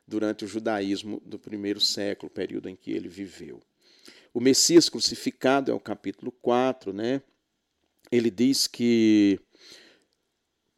durante 0.07 0.45
o 0.45 0.47
judaísmo 0.47 1.21
do 1.25 1.37
primeiro 1.37 1.81
século, 1.81 2.29
período 2.29 2.69
em 2.69 2.75
que 2.75 2.91
ele 2.91 3.09
viveu. 3.09 3.61
O 4.33 4.39
Messias 4.39 4.87
crucificado 4.87 5.71
é 5.71 5.73
o 5.73 5.79
capítulo 5.79 6.31
4, 6.31 6.93
né? 6.93 7.21
Ele 8.11 8.31
diz 8.31 8.67
que 8.67 9.39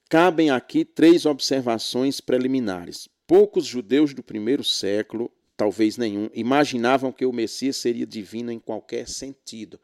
cabem 0.09 0.49
aqui 0.49 0.83
três 0.83 1.25
observações 1.25 2.19
preliminares. 2.19 3.07
Poucos 3.27 3.65
judeus 3.65 4.13
do 4.13 4.23
primeiro 4.23 4.63
século, 4.63 5.31
talvez 5.55 5.97
nenhum, 5.97 6.29
imaginavam 6.33 7.11
que 7.11 7.25
o 7.25 7.33
Messias 7.33 7.77
seria 7.77 8.07
divino 8.07 8.51
em 8.51 8.59
qualquer 8.59 9.07
sentido, 9.07 9.79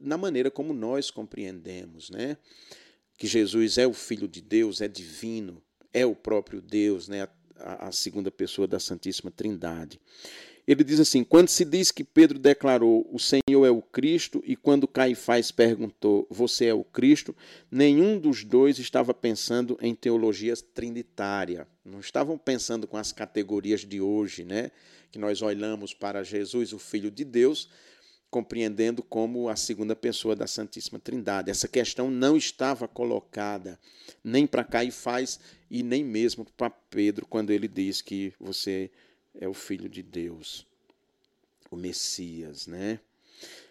na 0.00 0.18
maneira 0.18 0.50
como 0.50 0.74
nós 0.74 1.10
compreendemos, 1.10 2.10
né? 2.10 2.36
Que 3.16 3.26
Jesus 3.26 3.78
é 3.78 3.86
o 3.86 3.94
Filho 3.94 4.28
de 4.28 4.42
Deus, 4.42 4.80
é 4.80 4.88
divino, 4.88 5.62
é 5.92 6.04
o 6.04 6.14
próprio 6.14 6.60
Deus, 6.60 7.08
né? 7.08 7.26
A, 7.58 7.92
segunda 7.92 8.30
pessoa 8.30 8.66
da 8.66 8.78
Santíssima 8.78 9.30
Trindade. 9.30 10.00
Ele 10.66 10.82
diz 10.82 10.98
assim: 10.98 11.22
quando 11.22 11.48
se 11.48 11.64
diz 11.64 11.90
que 11.90 12.02
Pedro 12.02 12.38
declarou 12.38 13.08
o 13.12 13.18
Senhor 13.18 13.66
é 13.66 13.70
o 13.70 13.82
Cristo, 13.82 14.42
e 14.46 14.56
quando 14.56 14.88
Caifás 14.88 15.50
perguntou 15.50 16.26
você 16.30 16.66
é 16.66 16.74
o 16.74 16.84
Cristo, 16.84 17.36
nenhum 17.70 18.18
dos 18.18 18.44
dois 18.44 18.78
estava 18.78 19.12
pensando 19.12 19.78
em 19.80 19.94
teologia 19.94 20.54
trinitária. 20.74 21.68
Não 21.84 22.00
estavam 22.00 22.38
pensando 22.38 22.86
com 22.86 22.96
as 22.96 23.12
categorias 23.12 23.82
de 23.82 24.00
hoje, 24.00 24.44
né? 24.44 24.70
Que 25.12 25.18
nós 25.18 25.42
olhamos 25.42 25.92
para 25.92 26.24
Jesus, 26.24 26.72
o 26.72 26.78
Filho 26.78 27.10
de 27.10 27.24
Deus, 27.24 27.68
compreendendo 28.34 29.00
como 29.00 29.48
a 29.48 29.54
segunda 29.54 29.94
pessoa 29.94 30.34
da 30.34 30.48
Santíssima 30.48 30.98
Trindade. 30.98 31.52
Essa 31.52 31.68
questão 31.68 32.10
não 32.10 32.36
estava 32.36 32.88
colocada 32.88 33.78
nem 34.24 34.44
para 34.44 34.64
Caifás 34.64 35.38
e 35.70 35.84
nem 35.84 36.02
mesmo 36.02 36.44
para 36.56 36.68
Pedro 36.68 37.26
quando 37.26 37.52
ele 37.52 37.68
diz 37.68 38.02
que 38.02 38.34
você 38.40 38.90
é 39.40 39.46
o 39.46 39.54
filho 39.54 39.88
de 39.88 40.02
Deus, 40.02 40.66
o 41.70 41.76
Messias, 41.76 42.66
né? 42.66 42.98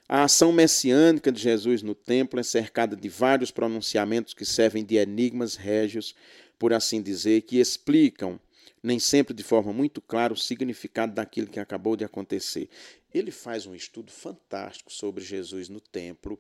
A 0.08 0.24
ação 0.24 0.54
messiânica 0.54 1.30
de 1.30 1.42
Jesus 1.42 1.82
no 1.82 1.94
templo 1.94 2.40
é 2.40 2.44
cercada 2.44 2.96
de 2.96 3.10
vários 3.10 3.52
pronunciamentos 3.52 4.34
que 4.34 4.46
servem 4.46 4.86
de 4.86 4.96
enigmas 4.96 5.58
régios, 5.58 6.16
por 6.58 6.72
assim 6.72 7.02
dizer, 7.02 7.42
que 7.42 7.60
explicam 7.60 8.40
nem 8.84 9.00
sempre 9.00 9.34
de 9.34 9.44
forma 9.44 9.72
muito 9.72 10.02
clara 10.02 10.34
o 10.34 10.38
significado 10.38 11.14
daquilo 11.14 11.48
que 11.48 11.60
acabou 11.60 11.96
de 11.96 12.04
acontecer. 12.04 12.70
Ele 13.14 13.32
faz 13.32 13.66
um 13.66 13.74
estudo 13.74 14.12
fantástico 14.12 14.92
sobre 14.92 15.24
Jesus 15.24 15.70
no 15.70 15.80
templo, 15.80 16.38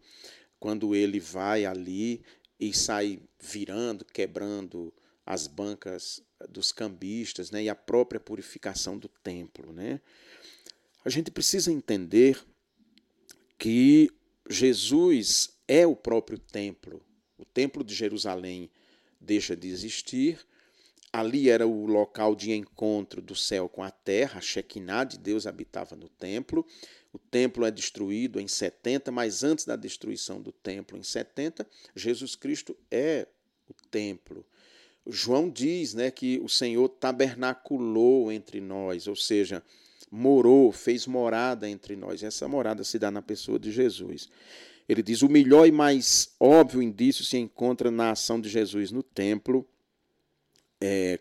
quando 0.60 0.94
ele 0.94 1.22
vai 1.22 1.66
ali 1.66 2.22
e 2.60 2.74
sai 2.74 3.22
virando, 3.40 4.04
quebrando 4.04 4.94
as 5.26 5.48
bancas 5.48 6.22
dos 6.50 6.74
cambistas, 6.74 7.50
né, 7.50 7.64
e 7.64 7.70
a 7.70 7.76
própria 7.76 8.20
purificação 8.20 8.98
do 8.98 9.08
templo, 9.08 9.72
né? 9.72 10.02
A 11.06 11.10
gente 11.10 11.32
precisa 11.32 11.72
entender 11.72 12.44
que 13.58 14.12
Jesus 14.50 15.58
é 15.68 15.88
o 15.88 15.96
próprio 15.96 16.38
templo. 16.38 17.02
O 17.38 17.46
templo 17.46 17.84
de 17.84 17.96
Jerusalém 17.96 18.70
deixa 19.20 19.56
de 19.56 19.70
existir 19.70 20.46
Ali 21.14 21.48
era 21.48 21.68
o 21.68 21.86
local 21.86 22.36
de 22.36 22.52
encontro 22.52 23.22
do 23.22 23.36
céu 23.36 23.70
com 23.70 23.84
a 23.84 23.92
terra, 23.92 24.40
a 24.40 24.42
Shekinah 24.42 25.04
de 25.04 25.20
Deus 25.20 25.46
habitava 25.46 25.96
no 25.96 26.10
templo. 26.10 26.66
O 27.14 27.20
templo 27.20 27.64
é 27.68 27.70
destruído 27.70 28.40
em 28.40 28.48
70, 28.48 29.12
mas 29.12 29.44
antes 29.44 29.64
da 29.64 29.76
destruição 29.76 30.42
do 30.42 30.52
templo 30.52 30.98
em 30.98 31.04
70, 31.04 31.68
Jesus 31.96 32.36
Cristo 32.36 32.76
é 32.90 33.28
o 33.70 33.74
templo. 33.92 34.44
João 35.06 35.52
diz 35.52 35.94
né, 35.94 36.10
que 36.10 36.40
o 36.44 36.50
Senhor 36.50 36.90
tabernaculou 36.90 38.32
entre 38.32 38.60
nós, 38.60 39.06
ou 39.08 39.16
seja, 39.16 39.62
morou, 40.10 40.72
fez 40.72 41.06
morada 41.06 41.70
entre 41.70 41.96
nós. 41.96 42.24
Essa 42.24 42.48
morada 42.48 42.84
se 42.84 42.98
dá 42.98 43.12
na 43.12 43.22
pessoa 43.22 43.60
de 43.60 43.72
Jesus. 43.72 44.28
Ele 44.90 45.04
diz: 45.04 45.22
o 45.22 45.30
melhor 45.30 45.68
e 45.68 45.72
mais 45.72 46.34
óbvio 46.40 46.82
indício 46.82 47.24
se 47.24 47.38
encontra 47.38 47.92
na 47.92 48.10
ação 48.10 48.42
de 48.42 48.50
Jesus 48.50 48.92
no 48.92 49.04
templo 49.04 49.68
é, 50.86 51.18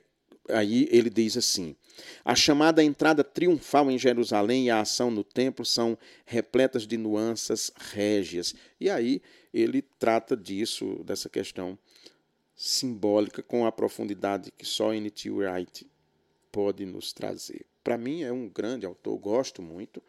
aí 0.49 0.88
ele 0.90 1.09
diz 1.09 1.37
assim: 1.37 1.76
a 2.25 2.35
chamada 2.35 2.83
entrada 2.83 3.23
triunfal 3.23 3.88
em 3.92 3.99
Jerusalém 3.99 4.66
e 4.66 4.71
a 4.71 4.81
ação 4.81 5.09
no 5.09 5.23
templo 5.23 5.64
são 5.64 5.97
repletas 6.26 6.85
de 6.85 6.97
nuances 6.97 7.71
régias. 7.76 8.57
E 8.81 8.90
aí 8.90 9.23
ele 9.54 9.81
trata 10.00 10.37
disso, 10.37 11.00
dessa 11.04 11.28
questão 11.28 11.78
simbólica, 12.57 13.40
com 13.40 13.64
a 13.64 13.71
profundidade 13.71 14.50
que 14.50 14.66
só 14.66 14.92
N.T. 14.92 15.31
Wright 15.31 15.88
pode 16.50 16.85
nos 16.85 17.12
trazer. 17.12 17.64
Para 17.85 17.97
mim 17.97 18.23
é 18.23 18.33
um 18.33 18.49
grande 18.49 18.85
autor, 18.85 19.16
gosto 19.19 19.62
muito. 19.62 20.02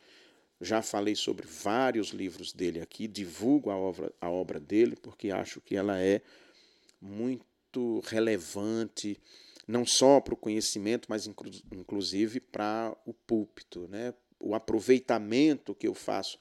Já 0.60 0.82
falei 0.82 1.16
sobre 1.16 1.46
vários 1.46 2.10
livros 2.10 2.54
dele 2.54 2.80
aqui, 2.80 3.08
divulgo 3.08 3.70
a 3.70 3.78
obra, 3.78 4.12
a 4.20 4.30
obra 4.30 4.60
dele, 4.60 4.96
porque 4.96 5.30
acho 5.30 5.62
que 5.62 5.76
ela 5.76 6.00
é 6.00 6.22
muito 7.00 7.53
relevante, 8.06 9.20
não 9.68 9.86
só 9.86 10.20
para 10.20 10.34
o 10.34 10.38
conhecimento, 10.38 11.08
mas 11.10 11.28
inclusive 11.28 12.40
para 12.40 12.96
o 13.06 13.14
púlpito. 13.14 13.88
Né? 13.90 14.14
O 14.40 14.56
aproveitamento 14.56 15.76
que 15.76 15.88
eu 15.88 15.94
faço 15.94 16.40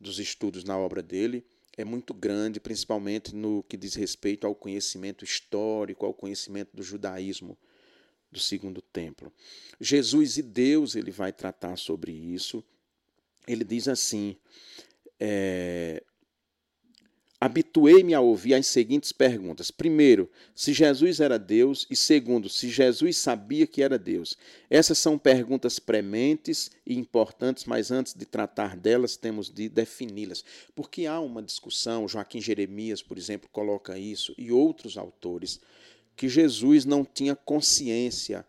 dos 0.00 0.18
estudos 0.18 0.64
na 0.64 0.76
obra 0.78 1.02
dele 1.02 1.44
é 1.76 1.84
muito 1.84 2.14
grande, 2.14 2.60
principalmente 2.60 3.34
no 3.34 3.62
que 3.64 3.76
diz 3.76 3.94
respeito 3.94 4.46
ao 4.46 4.54
conhecimento 4.54 5.24
histórico, 5.24 6.06
ao 6.06 6.14
conhecimento 6.14 6.70
do 6.74 6.82
judaísmo 6.82 7.58
do 8.30 8.38
segundo 8.38 8.80
templo. 8.80 9.32
Jesus 9.80 10.36
e 10.38 10.42
Deus, 10.42 10.94
ele 10.94 11.10
vai 11.10 11.32
tratar 11.32 11.76
sobre 11.76 12.12
isso 12.12 12.64
ele 13.46 13.64
diz 13.64 13.88
assim: 13.88 14.36
é, 15.20 16.02
Habituei-me 17.44 18.14
a 18.14 18.22
ouvir 18.22 18.54
as 18.54 18.66
seguintes 18.66 19.12
perguntas. 19.12 19.70
Primeiro, 19.70 20.30
se 20.54 20.72
Jesus 20.72 21.20
era 21.20 21.38
Deus, 21.38 21.86
e 21.90 21.94
segundo, 21.94 22.48
se 22.48 22.70
Jesus 22.70 23.18
sabia 23.18 23.66
que 23.66 23.82
era 23.82 23.98
Deus. 23.98 24.34
Essas 24.70 24.96
são 24.96 25.18
perguntas 25.18 25.78
prementes 25.78 26.70
e 26.86 26.94
importantes, 26.94 27.66
mas 27.66 27.90
antes 27.90 28.14
de 28.14 28.24
tratar 28.24 28.78
delas, 28.78 29.18
temos 29.18 29.50
de 29.50 29.68
defini-las. 29.68 30.42
Porque 30.74 31.04
há 31.04 31.20
uma 31.20 31.42
discussão, 31.42 32.08
Joaquim 32.08 32.40
Jeremias, 32.40 33.02
por 33.02 33.18
exemplo, 33.18 33.46
coloca 33.52 33.98
isso, 33.98 34.34
e 34.38 34.50
outros 34.50 34.96
autores, 34.96 35.60
que 36.16 36.30
Jesus 36.30 36.86
não 36.86 37.04
tinha 37.04 37.36
consciência 37.36 38.46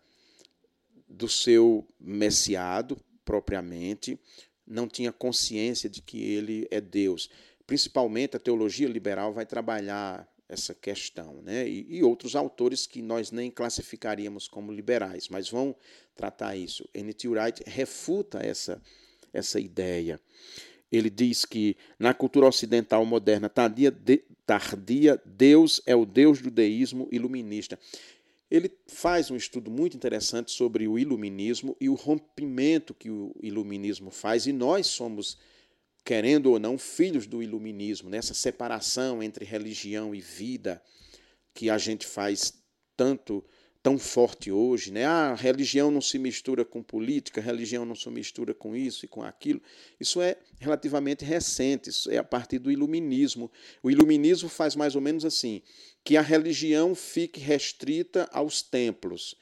do 1.06 1.28
seu 1.28 1.86
messiado 2.00 2.96
propriamente, 3.26 4.18
não 4.66 4.88
tinha 4.88 5.12
consciência 5.12 5.86
de 5.86 6.00
que 6.00 6.22
ele 6.22 6.66
é 6.70 6.80
Deus. 6.80 7.28
Principalmente 7.66 8.36
a 8.36 8.40
teologia 8.40 8.88
liberal 8.88 9.32
vai 9.32 9.44
trabalhar 9.44 10.26
essa 10.48 10.74
questão, 10.74 11.42
né? 11.42 11.68
E, 11.68 11.86
e, 11.96 12.02
outros 12.04 12.36
autores 12.36 12.86
que 12.86 13.02
nós 13.02 13.32
nem 13.32 13.50
classificaríamos 13.50 14.46
como 14.46 14.72
liberais, 14.72 15.28
mas 15.28 15.50
vão 15.50 15.74
tratar 16.14 16.56
isso. 16.56 16.88
N.T. 16.94 17.28
Wright 17.28 17.62
refuta 17.66 18.38
essa, 18.38 18.80
essa 19.32 19.58
ideia. 19.58 20.20
Ele 20.90 21.10
diz 21.10 21.44
que 21.44 21.76
na 21.98 22.14
cultura 22.14 22.46
ocidental 22.46 23.04
moderna 23.04 23.48
tardia, 23.48 23.94
tardia 24.46 25.20
Deus 25.24 25.82
é 25.84 25.96
o 25.96 26.06
Deus 26.06 26.40
do 26.40 26.50
deísmo 26.50 27.08
iluminista. 27.10 27.78
Ele 28.48 28.70
faz 28.86 29.30
um 29.30 29.36
estudo 29.36 29.70
muito 29.70 29.96
interessante 29.96 30.52
sobre 30.52 30.86
o 30.86 30.96
iluminismo 30.96 31.76
e 31.80 31.88
o 31.88 31.94
rompimento 31.94 32.94
que 32.94 33.10
o 33.10 33.34
iluminismo 33.42 34.12
faz, 34.12 34.46
e 34.46 34.52
nós 34.52 34.86
somos, 34.86 35.36
querendo 36.06 36.52
ou 36.52 36.60
não, 36.60 36.78
filhos 36.78 37.26
do 37.26 37.42
iluminismo, 37.42 38.08
nessa 38.08 38.32
separação 38.32 39.20
entre 39.20 39.44
religião 39.44 40.14
e 40.14 40.20
vida 40.20 40.80
que 41.52 41.68
a 41.68 41.76
gente 41.76 42.06
faz 42.06 42.54
tanto 42.96 43.44
tão 43.82 43.98
forte 43.98 44.52
hoje, 44.52 44.92
né? 44.92 45.04
Ah, 45.04 45.34
religião 45.34 45.90
não 45.90 46.00
se 46.00 46.16
mistura 46.16 46.64
com 46.64 46.80
política, 46.80 47.40
religião 47.40 47.84
não 47.84 47.96
se 47.96 48.08
mistura 48.08 48.54
com 48.54 48.76
isso 48.76 49.04
e 49.04 49.08
com 49.08 49.20
aquilo. 49.20 49.60
Isso 49.98 50.22
é 50.22 50.36
relativamente 50.60 51.24
recente, 51.24 51.90
isso 51.90 52.08
é 52.08 52.18
a 52.18 52.24
partir 52.24 52.60
do 52.60 52.70
iluminismo. 52.70 53.50
O 53.82 53.90
iluminismo 53.90 54.48
faz 54.48 54.76
mais 54.76 54.94
ou 54.94 55.00
menos 55.00 55.24
assim: 55.24 55.60
que 56.04 56.16
a 56.16 56.22
religião 56.22 56.94
fique 56.94 57.40
restrita 57.40 58.28
aos 58.32 58.62
templos. 58.62 59.34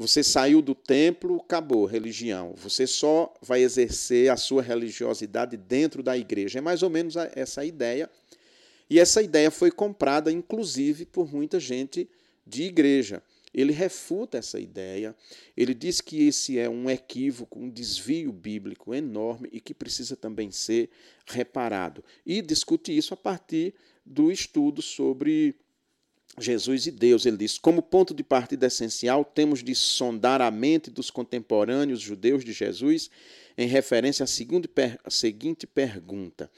Você 0.00 0.24
saiu 0.24 0.62
do 0.62 0.74
templo, 0.74 1.36
acabou 1.36 1.84
religião. 1.84 2.54
Você 2.56 2.86
só 2.86 3.34
vai 3.42 3.60
exercer 3.60 4.30
a 4.30 4.36
sua 4.38 4.62
religiosidade 4.62 5.58
dentro 5.58 6.02
da 6.02 6.16
igreja. 6.16 6.58
É 6.58 6.62
mais 6.62 6.82
ou 6.82 6.88
menos 6.88 7.16
essa 7.16 7.66
ideia. 7.66 8.08
E 8.88 8.98
essa 8.98 9.22
ideia 9.22 9.50
foi 9.50 9.70
comprada, 9.70 10.32
inclusive, 10.32 11.04
por 11.04 11.30
muita 11.30 11.60
gente 11.60 12.08
de 12.46 12.62
igreja. 12.62 13.22
Ele 13.52 13.74
refuta 13.74 14.38
essa 14.38 14.58
ideia, 14.58 15.14
ele 15.54 15.74
diz 15.74 16.00
que 16.00 16.26
esse 16.26 16.58
é 16.58 16.66
um 16.66 16.88
equívoco, 16.88 17.58
um 17.58 17.68
desvio 17.68 18.32
bíblico 18.32 18.94
enorme 18.94 19.50
e 19.52 19.60
que 19.60 19.74
precisa 19.74 20.16
também 20.16 20.50
ser 20.50 20.88
reparado. 21.26 22.02
E 22.24 22.40
discute 22.40 22.96
isso 22.96 23.12
a 23.12 23.18
partir 23.18 23.74
do 24.06 24.32
estudo 24.32 24.80
sobre 24.80 25.54
Jesus 26.38 26.86
e 26.86 26.90
Deus. 26.90 27.26
Ele 27.26 27.36
diz: 27.36 27.58
como 27.58 27.82
ponto 27.82 28.14
de 28.14 28.22
partida 28.22 28.66
essencial, 28.66 29.24
temos 29.24 29.62
de 29.62 29.74
sondar 29.74 30.40
a 30.40 30.50
mente 30.50 30.90
dos 30.90 31.10
contemporâneos 31.10 32.00
judeus 32.00 32.44
de 32.44 32.52
Jesus 32.52 33.10
em 33.56 33.66
referência 33.66 34.24
à 34.24 35.10
seguinte 35.10 35.66
pergunta: 35.66 36.50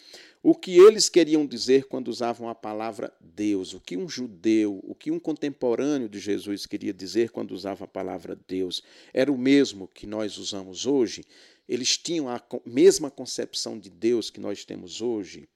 o 0.42 0.54
que 0.54 0.76
eles 0.76 1.08
queriam 1.08 1.46
dizer 1.46 1.86
quando 1.86 2.08
usavam 2.08 2.48
a 2.48 2.54
palavra 2.54 3.12
Deus, 3.20 3.72
o 3.74 3.80
que 3.80 3.96
um 3.96 4.08
judeu, 4.08 4.80
o 4.82 4.94
que 4.94 5.10
um 5.10 5.18
contemporâneo 5.18 6.08
de 6.08 6.18
Jesus 6.18 6.66
queria 6.66 6.92
dizer 6.92 7.30
quando 7.30 7.52
usava 7.52 7.84
a 7.84 7.88
palavra 7.88 8.38
Deus, 8.46 8.82
era 9.12 9.32
o 9.32 9.38
mesmo 9.38 9.88
que 9.88 10.06
nós 10.06 10.38
usamos 10.38 10.86
hoje? 10.86 11.24
Eles 11.68 11.96
tinham 11.96 12.28
a 12.28 12.40
mesma 12.66 13.10
concepção 13.10 13.78
de 13.78 13.88
Deus 13.88 14.30
que 14.30 14.40
nós 14.40 14.64
temos 14.64 15.00
hoje? 15.00 15.48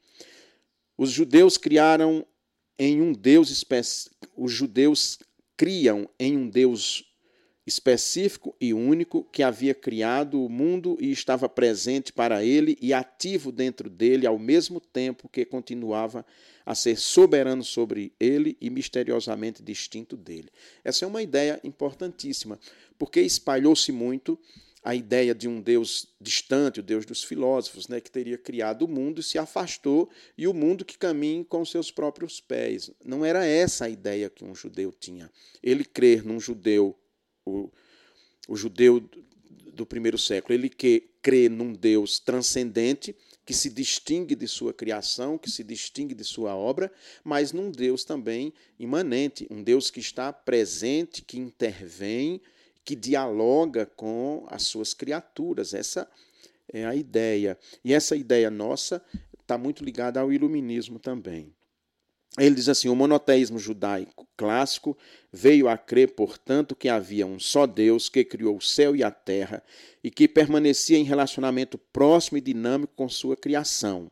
Os 0.96 1.10
judeus 1.10 1.58
criaram 1.58 2.26
em 2.78 3.00
um 3.00 3.12
Deus 3.12 3.50
específico, 3.50 4.28
os 4.36 4.52
judeus 4.52 5.18
criam 5.56 6.08
em 6.18 6.36
um 6.36 6.48
Deus 6.48 7.04
específico 7.66 8.54
e 8.60 8.72
único 8.72 9.24
que 9.24 9.42
havia 9.42 9.74
criado 9.74 10.40
o 10.44 10.48
mundo 10.48 10.96
e 11.00 11.10
estava 11.10 11.48
presente 11.48 12.12
para 12.12 12.44
ele 12.44 12.78
e 12.80 12.94
ativo 12.94 13.50
dentro 13.50 13.90
dele 13.90 14.24
ao 14.24 14.38
mesmo 14.38 14.80
tempo 14.80 15.28
que 15.28 15.44
continuava 15.44 16.24
a 16.64 16.74
ser 16.76 16.96
soberano 16.96 17.64
sobre 17.64 18.12
ele 18.20 18.56
e 18.60 18.70
misteriosamente 18.70 19.62
distinto 19.62 20.16
dele. 20.16 20.48
Essa 20.84 21.04
é 21.04 21.08
uma 21.08 21.22
ideia 21.22 21.60
importantíssima, 21.64 22.58
porque 22.96 23.20
espalhou-se 23.20 23.90
muito 23.90 24.38
a 24.86 24.94
ideia 24.94 25.34
de 25.34 25.48
um 25.48 25.60
Deus 25.60 26.06
distante, 26.20 26.78
o 26.78 26.82
Deus 26.82 27.04
dos 27.04 27.24
filósofos, 27.24 27.88
né, 27.88 28.00
que 28.00 28.08
teria 28.08 28.38
criado 28.38 28.82
o 28.82 28.88
mundo 28.88 29.20
e 29.20 29.22
se 29.22 29.36
afastou, 29.36 30.08
e 30.38 30.46
o 30.46 30.54
mundo 30.54 30.84
que 30.84 30.96
caminha 30.96 31.44
com 31.44 31.64
seus 31.64 31.90
próprios 31.90 32.40
pés. 32.40 32.88
Não 33.04 33.24
era 33.24 33.44
essa 33.44 33.86
a 33.86 33.88
ideia 33.88 34.30
que 34.30 34.44
um 34.44 34.54
judeu 34.54 34.92
tinha. 34.92 35.28
Ele 35.60 35.84
crer 35.84 36.24
num 36.24 36.38
judeu 36.38 36.96
o, 37.44 37.68
o 38.46 38.54
judeu 38.54 39.02
do 39.72 39.84
primeiro 39.84 40.16
século, 40.16 40.54
ele 40.54 40.68
que 40.68 41.10
crê 41.20 41.48
num 41.48 41.72
Deus 41.72 42.20
transcendente, 42.20 43.12
que 43.44 43.52
se 43.52 43.68
distingue 43.68 44.36
de 44.36 44.46
sua 44.46 44.72
criação, 44.72 45.36
que 45.36 45.50
se 45.50 45.64
distingue 45.64 46.14
de 46.14 46.22
sua 46.22 46.54
obra, 46.54 46.92
mas 47.24 47.52
num 47.52 47.72
Deus 47.72 48.04
também 48.04 48.52
imanente, 48.78 49.48
um 49.50 49.64
Deus 49.64 49.90
que 49.90 49.98
está 49.98 50.32
presente, 50.32 51.22
que 51.22 51.40
intervém, 51.40 52.40
que 52.86 52.94
dialoga 52.94 53.84
com 53.84 54.46
as 54.48 54.62
suas 54.62 54.94
criaturas. 54.94 55.74
Essa 55.74 56.08
é 56.72 56.86
a 56.86 56.94
ideia. 56.94 57.58
E 57.84 57.92
essa 57.92 58.14
ideia 58.14 58.48
nossa 58.48 59.04
está 59.42 59.58
muito 59.58 59.84
ligada 59.84 60.20
ao 60.20 60.32
iluminismo 60.32 61.00
também. 61.00 61.52
Ele 62.38 62.54
diz 62.54 62.68
assim: 62.68 62.88
o 62.88 62.94
monoteísmo 62.94 63.58
judaico 63.58 64.28
clássico 64.36 64.96
veio 65.32 65.68
a 65.68 65.76
crer, 65.76 66.14
portanto, 66.14 66.76
que 66.76 66.88
havia 66.88 67.26
um 67.26 67.40
só 67.40 67.66
Deus 67.66 68.08
que 68.08 68.24
criou 68.24 68.56
o 68.56 68.62
céu 68.62 68.94
e 68.94 69.02
a 69.02 69.10
terra 69.10 69.62
e 70.04 70.10
que 70.10 70.28
permanecia 70.28 70.96
em 70.96 71.04
relacionamento 71.04 71.76
próximo 71.78 72.38
e 72.38 72.40
dinâmico 72.40 72.92
com 72.94 73.08
sua 73.08 73.36
criação. 73.36 74.10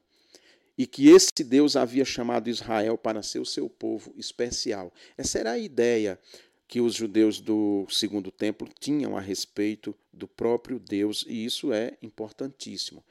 E 0.76 0.84
que 0.84 1.08
esse 1.08 1.44
Deus 1.44 1.76
havia 1.76 2.04
chamado 2.04 2.50
Israel 2.50 2.98
para 2.98 3.22
ser 3.22 3.38
o 3.38 3.46
seu 3.46 3.68
povo 3.68 4.12
especial. 4.16 4.92
Essa 5.16 5.38
era 5.38 5.52
a 5.52 5.58
ideia 5.58 6.18
que 6.66 6.81
os 6.81 6.94
judeus 6.94 7.40
do 7.40 7.87
segundo 7.90 8.31
templo 8.31 8.68
tinham 8.81 9.16
a 9.16 9.20
respeito 9.20 9.94
do 10.12 10.27
próprio 10.27 10.79
Deus, 10.79 11.24
e 11.29 11.44
isso 11.44 11.72
é 11.72 11.96
importantíssimo. 12.03 13.05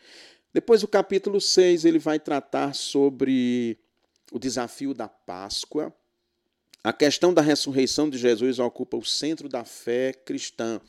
Depois, 0.54 0.84
o 0.84 0.88
capítulo 0.88 1.42
6, 1.42 1.86
ele 1.86 2.00
vai 2.00 2.20
tratar 2.20 2.74
sobre 2.74 3.78
o 4.32 4.40
desafio 4.40 4.94
da 4.94 5.08
Páscoa. 5.08 5.94
A 6.84 6.94
questão 6.94 7.34
da 7.34 7.42
ressurreição 7.42 8.10
de 8.10 8.18
Jesus 8.18 8.60
ocupa 8.60 8.98
o 8.98 9.06
centro 9.06 9.48
da 9.50 9.64
fé 9.64 10.14
cristã. 10.14 10.80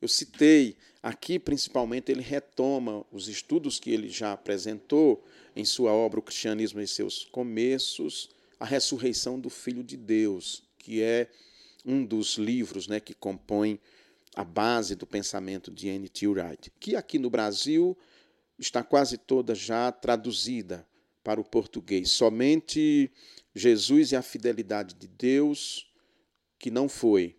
Eu 0.00 0.08
citei 0.08 0.76
aqui, 1.02 1.38
principalmente, 1.38 2.10
ele 2.10 2.22
retoma 2.22 3.04
os 3.10 3.28
estudos 3.28 3.78
que 3.78 3.90
ele 3.90 4.08
já 4.08 4.32
apresentou 4.32 5.24
em 5.54 5.64
sua 5.64 5.92
obra 5.92 6.20
O 6.20 6.22
Cristianismo 6.22 6.80
em 6.80 6.86
seus 6.86 7.24
Começos, 7.24 8.30
a 8.60 8.64
ressurreição 8.64 9.38
do 9.38 9.48
Filho 9.48 9.82
de 9.82 9.96
Deus, 9.96 10.62
que 10.78 11.02
é 11.02 11.28
um 11.84 12.04
dos 12.04 12.36
livros 12.36 12.86
né, 12.88 13.00
que 13.00 13.14
compõem 13.14 13.80
a 14.34 14.44
base 14.44 14.94
do 14.94 15.06
pensamento 15.06 15.70
de 15.70 15.88
N.T. 15.88 16.26
Wright, 16.28 16.72
que 16.78 16.94
aqui 16.94 17.18
no 17.18 17.30
Brasil 17.30 17.96
está 18.58 18.82
quase 18.82 19.16
toda 19.16 19.54
já 19.54 19.90
traduzida 19.90 20.86
para 21.24 21.40
o 21.40 21.44
português. 21.44 22.10
Somente 22.10 23.10
Jesus 23.54 24.12
e 24.12 24.16
a 24.16 24.22
fidelidade 24.22 24.94
de 24.94 25.08
Deus, 25.08 25.90
que 26.58 26.70
não 26.70 26.88
foi 26.88 27.36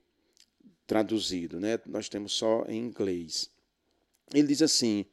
traduzido, 0.86 1.60
né? 1.60 1.80
nós 1.86 2.10
temos 2.10 2.34
só 2.34 2.65
em 2.67 2.78
inglês. 2.80 3.49
Ele 4.34 4.47
diz 4.47 4.62
assim: 4.62 5.06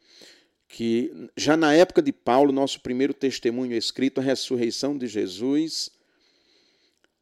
que 0.69 1.31
já 1.37 1.57
na 1.57 1.75
época 1.75 2.03
de 2.03 2.13
Paulo, 2.13 2.53
nosso 2.53 2.81
primeiro 2.81 3.15
testemunho 3.15 3.77
escrito, 3.77 4.21
a 4.21 4.25
ressurreição 4.25 4.97
de 4.97 5.07
Jesus 5.07 5.91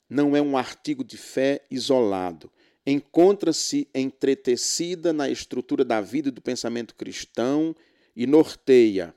não 0.09 0.37
é 0.37 0.43
um 0.43 0.57
artigo 0.57 1.03
de 1.03 1.17
fé 1.17 1.62
isolado. 1.71 2.51
Encontra-se 2.87 3.88
entretecida 3.95 5.12
na 5.12 5.29
estrutura 5.29 5.85
da 5.85 6.01
vida 6.01 6.29
e 6.29 6.33
do 6.33 6.43
pensamento 6.43 6.95
cristão 6.95 7.75
e 8.14 8.27
norteia, 8.27 9.14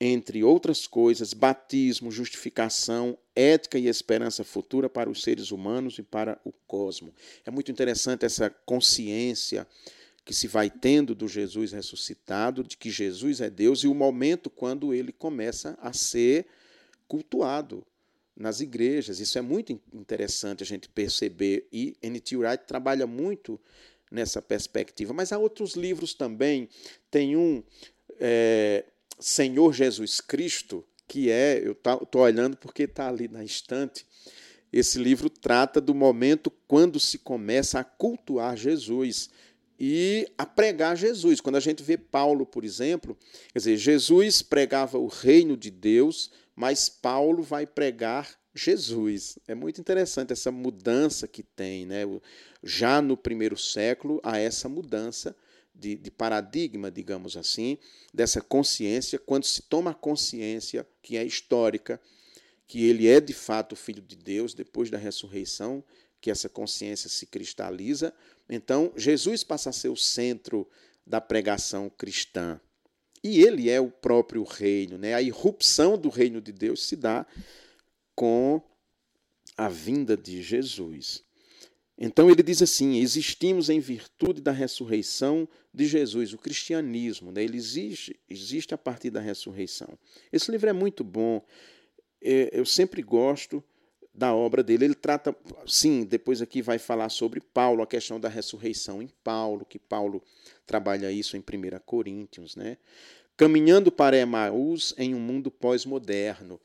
entre 0.00 0.42
outras 0.42 0.86
coisas, 0.86 1.32
batismo, 1.32 2.10
justificação, 2.10 3.16
ética 3.36 3.78
e 3.78 3.86
esperança 3.86 4.42
futura 4.42 4.88
para 4.88 5.10
os 5.10 5.22
seres 5.22 5.50
humanos 5.50 5.98
e 5.98 6.02
para 6.02 6.40
o 6.44 6.52
cosmo. 6.66 7.14
É 7.44 7.50
muito 7.50 7.70
interessante 7.70 8.24
essa 8.24 8.50
consciência 8.50 9.66
que 10.24 10.34
se 10.34 10.48
vai 10.48 10.70
tendo 10.70 11.14
do 11.14 11.28
Jesus 11.28 11.72
ressuscitado, 11.72 12.62
de 12.62 12.76
que 12.76 12.90
Jesus 12.90 13.40
é 13.40 13.50
Deus, 13.50 13.84
e 13.84 13.88
o 13.88 13.94
momento 13.94 14.50
quando 14.50 14.92
ele 14.92 15.12
começa 15.12 15.78
a 15.80 15.92
ser 15.92 16.46
cultuado 17.06 17.84
nas 18.40 18.60
igrejas. 18.60 19.20
Isso 19.20 19.38
é 19.38 19.42
muito 19.42 19.78
interessante 19.92 20.62
a 20.62 20.66
gente 20.66 20.88
perceber, 20.88 21.68
e 21.70 21.94
N.T. 22.02 22.38
Wright 22.38 22.64
trabalha 22.66 23.06
muito 23.06 23.60
nessa 24.10 24.40
perspectiva. 24.40 25.12
Mas 25.12 25.30
há 25.30 25.38
outros 25.38 25.74
livros 25.74 26.14
também. 26.14 26.66
Tem 27.10 27.36
um, 27.36 27.62
é, 28.18 28.86
Senhor 29.18 29.74
Jesus 29.74 30.22
Cristo, 30.22 30.82
que 31.06 31.30
é, 31.30 31.60
eu 31.62 31.72
estou 31.72 32.22
olhando 32.22 32.56
porque 32.56 32.84
está 32.84 33.08
ali 33.08 33.28
na 33.28 33.44
estante, 33.44 34.06
esse 34.72 34.98
livro 34.98 35.28
trata 35.28 35.80
do 35.80 35.94
momento 35.94 36.50
quando 36.66 36.98
se 36.98 37.18
começa 37.18 37.80
a 37.80 37.84
cultuar 37.84 38.56
Jesus 38.56 39.28
e 39.80 40.30
a 40.36 40.44
pregar 40.44 40.94
Jesus. 40.94 41.40
Quando 41.40 41.56
a 41.56 41.60
gente 41.60 41.82
vê 41.82 41.96
Paulo, 41.96 42.44
por 42.44 42.64
exemplo, 42.64 43.16
quer 43.50 43.58
dizer, 43.58 43.76
Jesus 43.78 44.42
pregava 44.42 44.98
o 44.98 45.06
reino 45.06 45.56
de 45.56 45.70
Deus, 45.70 46.30
mas 46.54 46.90
Paulo 46.90 47.42
vai 47.42 47.66
pregar 47.66 48.38
Jesus. 48.54 49.38
É 49.48 49.54
muito 49.54 49.80
interessante 49.80 50.34
essa 50.34 50.52
mudança 50.52 51.26
que 51.26 51.42
tem, 51.42 51.86
né? 51.86 52.02
já 52.62 53.00
no 53.00 53.16
primeiro 53.16 53.56
século, 53.56 54.20
há 54.22 54.36
essa 54.36 54.68
mudança 54.68 55.34
de, 55.74 55.96
de, 55.96 56.10
paradigma, 56.10 56.90
digamos 56.90 57.34
assim, 57.38 57.78
dessa 58.12 58.42
consciência, 58.42 59.18
quando 59.18 59.44
se 59.44 59.62
toma 59.62 59.92
a 59.92 59.94
consciência 59.94 60.86
que 61.00 61.16
é 61.16 61.24
histórica, 61.24 61.98
que 62.66 62.84
ele 62.84 63.08
é 63.08 63.18
de 63.18 63.32
fato 63.32 63.72
o 63.72 63.76
Filho 63.76 64.02
de 64.02 64.14
Deus 64.14 64.52
depois 64.52 64.90
da 64.90 64.98
ressurreição, 64.98 65.82
que 66.20 66.30
essa 66.30 66.50
consciência 66.50 67.08
se 67.08 67.24
cristaliza, 67.24 68.12
então 68.50 68.92
Jesus 68.96 69.44
passa 69.44 69.70
a 69.70 69.72
ser 69.72 69.88
o 69.88 69.96
centro 69.96 70.68
da 71.06 71.20
pregação 71.20 71.88
cristã. 71.88 72.60
E 73.22 73.42
ele 73.42 73.70
é 73.70 73.80
o 73.80 73.90
próprio 73.90 74.42
reino, 74.42 74.98
né? 74.98 75.14
A 75.14 75.22
irrupção 75.22 75.96
do 75.96 76.08
reino 76.08 76.40
de 76.40 76.52
Deus 76.52 76.86
se 76.86 76.96
dá 76.96 77.26
com 78.14 78.62
a 79.56 79.68
vinda 79.68 80.16
de 80.16 80.42
Jesus. 80.42 81.22
Então 81.98 82.30
ele 82.30 82.42
diz 82.42 82.62
assim: 82.62 82.98
existimos 82.98 83.68
em 83.68 83.78
virtude 83.78 84.40
da 84.40 84.52
ressurreição 84.52 85.46
de 85.72 85.86
Jesus. 85.86 86.32
O 86.32 86.38
cristianismo, 86.38 87.30
né, 87.30 87.44
ele 87.44 87.58
existe, 87.58 88.18
existe 88.28 88.72
a 88.72 88.78
partir 88.78 89.10
da 89.10 89.20
ressurreição. 89.20 89.98
Esse 90.32 90.50
livro 90.50 90.70
é 90.70 90.72
muito 90.72 91.04
bom. 91.04 91.44
É, 92.22 92.50
eu 92.52 92.64
sempre 92.64 93.02
gosto 93.02 93.62
da 94.20 94.34
obra 94.34 94.62
dele. 94.62 94.84
Ele 94.84 94.94
trata, 94.94 95.34
sim, 95.66 96.04
depois 96.04 96.42
aqui 96.42 96.60
vai 96.60 96.78
falar 96.78 97.08
sobre 97.08 97.40
Paulo, 97.40 97.82
a 97.82 97.86
questão 97.86 98.20
da 98.20 98.28
ressurreição 98.28 99.00
em 99.00 99.08
Paulo, 99.24 99.64
que 99.64 99.78
Paulo 99.78 100.22
trabalha 100.66 101.10
isso 101.10 101.38
em 101.38 101.40
1 101.40 101.42
Coríntios, 101.86 102.54
né? 102.54 102.76
Caminhando 103.34 103.90
para 103.90 104.18
Emaús 104.18 104.94
em 104.98 105.14
um 105.14 105.18
mundo 105.18 105.50
pós-moderno. 105.50 106.60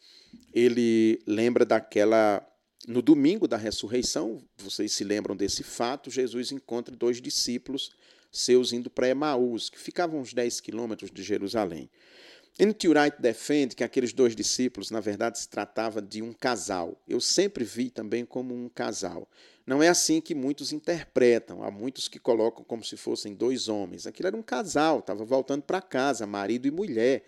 Ele 0.53 1.21
lembra 1.25 1.65
daquela 1.65 2.45
no 2.85 3.01
domingo 3.01 3.47
da 3.47 3.57
ressurreição, 3.57 4.43
vocês 4.57 4.91
se 4.91 5.03
lembram 5.03 5.35
desse 5.35 5.63
fato, 5.63 6.11
Jesus 6.11 6.51
encontra 6.51 6.93
dois 6.95 7.19
discípulos 7.19 7.91
seus 8.31 8.73
indo 8.73 8.89
para 8.89 9.07
Emaús, 9.07 9.69
que 9.69 9.79
ficavam 9.79 10.19
uns 10.19 10.33
10 10.33 10.59
quilômetros 10.59 11.09
de 11.09 11.23
Jerusalém. 11.23 11.89
N.T. 12.57 12.87
Wright 12.87 13.21
defende 13.21 13.75
que 13.75 13.83
aqueles 13.83 14.13
dois 14.13 14.33
discípulos, 14.33 14.89
na 14.89 15.01
verdade, 15.01 15.37
se 15.39 15.49
tratava 15.49 16.01
de 16.01 16.21
um 16.21 16.31
casal. 16.31 17.01
Eu 17.05 17.19
sempre 17.19 17.65
vi 17.65 17.89
também 17.89 18.23
como 18.23 18.55
um 18.55 18.69
casal. 18.69 19.29
Não 19.67 19.83
é 19.83 19.89
assim 19.89 20.21
que 20.21 20.33
muitos 20.33 20.71
interpretam. 20.71 21.63
Há 21.63 21.69
muitos 21.69 22.07
que 22.07 22.17
colocam 22.17 22.63
como 22.63 22.81
se 22.81 22.95
fossem 22.95 23.33
dois 23.33 23.67
homens. 23.67 24.07
Aquilo 24.07 24.27
era 24.27 24.37
um 24.37 24.41
casal, 24.41 24.99
estava 24.99 25.25
voltando 25.25 25.63
para 25.63 25.81
casa, 25.81 26.25
marido 26.25 26.65
e 26.65 26.71
mulher. 26.71 27.25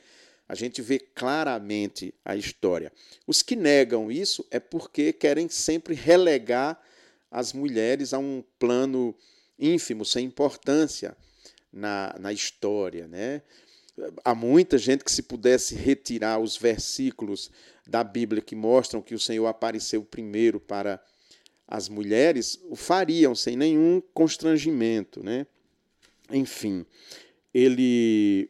A 0.47 0.55
gente 0.55 0.81
vê 0.81 0.97
claramente 0.97 2.13
a 2.23 2.33
história. 2.35 2.89
Os 3.25 3.41
que 3.41 3.55
negam 3.55 4.09
isso 4.09 4.45
é 4.49 4.61
porque 4.61 5.11
querem 5.11 5.49
sempre 5.49 5.93
relegar 5.93 6.81
as 7.29 7.51
mulheres 7.51 8.13
a 8.13 8.17
um 8.17 8.41
plano 8.57 9.13
ínfimo, 9.59 10.05
sem 10.05 10.25
importância 10.25 11.17
na, 11.69 12.15
na 12.17 12.31
história. 12.31 13.09
Né? 13.09 13.41
Há 14.23 14.35
muita 14.35 14.77
gente 14.77 15.03
que, 15.03 15.11
se 15.11 15.23
pudesse 15.23 15.73
retirar 15.75 16.39
os 16.39 16.55
versículos 16.55 17.49
da 17.85 18.03
Bíblia 18.03 18.41
que 18.41 18.55
mostram 18.55 19.01
que 19.01 19.15
o 19.15 19.19
Senhor 19.19 19.47
apareceu 19.47 20.03
primeiro 20.03 20.59
para 20.59 21.01
as 21.67 21.89
mulheres, 21.89 22.59
o 22.69 22.75
fariam 22.75 23.35
sem 23.35 23.57
nenhum 23.57 24.01
constrangimento. 24.13 25.23
Né? 25.23 25.47
Enfim, 26.31 26.85
ele, 27.53 28.49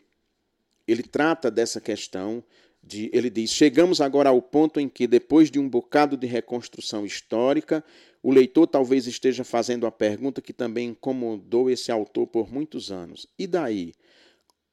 ele 0.88 1.04
trata 1.04 1.50
dessa 1.50 1.80
questão. 1.82 2.44
De, 2.84 3.10
ele 3.12 3.30
diz: 3.30 3.52
Chegamos 3.52 4.00
agora 4.00 4.30
ao 4.30 4.42
ponto 4.42 4.80
em 4.80 4.88
que, 4.88 5.08
depois 5.08 5.50
de 5.50 5.60
um 5.60 5.68
bocado 5.68 6.16
de 6.16 6.28
reconstrução 6.28 7.06
histórica, 7.06 7.84
o 8.22 8.32
leitor 8.32 8.68
talvez 8.68 9.08
esteja 9.08 9.44
fazendo 9.44 9.86
a 9.86 9.92
pergunta 9.92 10.42
que 10.42 10.54
também 10.54 10.90
incomodou 10.90 11.70
esse 11.70 11.92
autor 11.92 12.28
por 12.28 12.52
muitos 12.52 12.92
anos: 12.92 13.28
e 13.38 13.48
daí? 13.48 13.94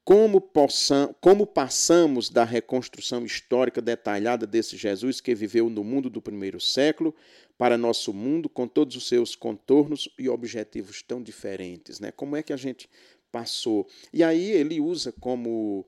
Como, 0.05 0.39
possam, 0.39 1.15
como 1.19 1.47
passamos 1.47 2.29
da 2.29 2.43
reconstrução 2.43 3.25
histórica 3.25 3.81
detalhada 3.81 4.45
desse 4.45 4.77
Jesus 4.77 5.19
que 5.19 5.33
viveu 5.33 5.67
no 5.67 5.83
mundo 5.83 6.11
do 6.11 6.21
primeiro 6.21 6.61
século 6.61 7.13
para 7.57 7.75
nosso 7.75 8.13
mundo 8.13 8.47
com 8.47 8.67
todos 8.67 8.95
os 8.95 9.07
seus 9.07 9.35
contornos 9.35 10.07
e 10.19 10.29
objetivos 10.29 11.01
tão 11.01 11.23
diferentes, 11.23 11.99
né? 11.99 12.11
Como 12.11 12.35
é 12.35 12.43
que 12.43 12.53
a 12.53 12.57
gente 12.57 12.87
passou? 13.31 13.87
E 14.13 14.23
aí 14.23 14.51
ele 14.51 14.79
usa 14.79 15.11
como 15.11 15.83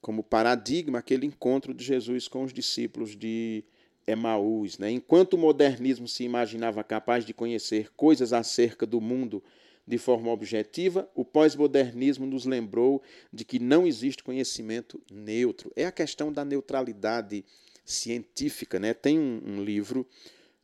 como 0.00 0.22
paradigma 0.22 0.98
aquele 0.98 1.26
encontro 1.26 1.74
de 1.74 1.82
Jesus 1.82 2.28
com 2.28 2.44
os 2.44 2.52
discípulos 2.52 3.16
de 3.16 3.64
Emaús, 4.06 4.78
né? 4.78 4.90
Enquanto 4.90 5.34
o 5.34 5.38
modernismo 5.38 6.06
se 6.06 6.22
imaginava 6.22 6.84
capaz 6.84 7.24
de 7.24 7.32
conhecer 7.32 7.90
coisas 7.96 8.32
acerca 8.32 8.84
do 8.84 9.00
mundo 9.00 9.42
de 9.88 9.96
forma 9.96 10.30
objetiva, 10.30 11.10
o 11.14 11.24
pós-modernismo 11.24 12.26
nos 12.26 12.44
lembrou 12.44 13.02
de 13.32 13.42
que 13.42 13.58
não 13.58 13.86
existe 13.86 14.22
conhecimento 14.22 15.02
neutro. 15.10 15.72
É 15.74 15.86
a 15.86 15.92
questão 15.92 16.30
da 16.30 16.44
neutralidade 16.44 17.42
científica. 17.86 18.78
Né? 18.78 18.92
Tem 18.92 19.18
um, 19.18 19.40
um 19.46 19.64
livro 19.64 20.06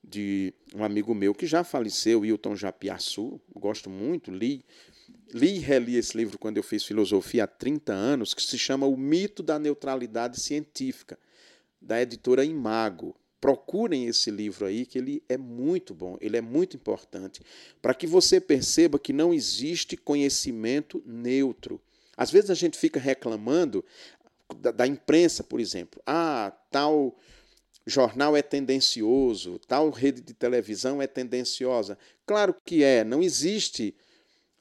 de 0.07 0.53
um 0.75 0.85
amigo 0.85 1.15
meu 1.15 1.35
que 1.35 1.47
já 1.47 1.65
faleceu, 1.65 2.23
Hilton 2.23 2.55
Japiaçu, 2.55 3.41
gosto 3.57 3.89
muito, 3.89 4.31
li, 4.31 4.63
li 5.33 5.57
e 5.57 5.59
reli 5.59 5.97
esse 5.97 6.15
livro 6.15 6.39
quando 6.39 6.59
eu 6.59 6.63
fiz 6.63 6.85
filosofia 6.85 7.45
há 7.45 7.47
30 7.47 7.95
anos, 7.95 8.35
que 8.35 8.43
se 8.43 8.59
chama 8.59 8.87
O 8.87 8.95
Mito 8.95 9.43
da 9.43 9.59
Neutralidade 9.59 10.39
Científica, 10.39 11.19
da 11.81 12.03
editora 12.03 12.45
Imago 12.45 13.17
procurem 13.45 14.07
esse 14.07 14.31
livro 14.31 14.65
aí, 14.65 14.87
que 14.87 14.97
ele 14.97 15.23
é 15.29 15.37
muito 15.37 15.93
bom, 15.93 16.17
ele 16.19 16.35
é 16.35 16.41
muito 16.41 16.79
importante, 16.79 17.43
para 17.83 17.93
que 17.93 18.07
você 18.07 18.41
perceba 18.41 18.99
que 18.99 19.13
não 19.13 19.35
existe 19.35 19.99
conhecimento 19.99 21.03
neutro. 21.05 21.79
Às 22.17 22.31
vezes 22.31 22.49
a 22.49 22.55
gente 22.55 22.79
fica 22.79 22.99
reclamando 22.99 23.85
da, 24.57 24.71
da 24.71 24.87
imprensa, 24.87 25.45
por 25.45 25.61
exemplo. 25.61 26.01
Ah, 26.07 26.57
tal 26.71 27.15
jornal 27.87 28.35
é 28.35 28.41
tendencioso, 28.41 29.59
tal 29.69 29.91
rede 29.91 30.23
de 30.23 30.33
televisão 30.33 31.03
é 31.03 31.07
tendenciosa. 31.07 31.99
Claro 32.25 32.57
que 32.65 32.83
é, 32.83 33.05
não 33.05 33.23
existe 33.23 33.95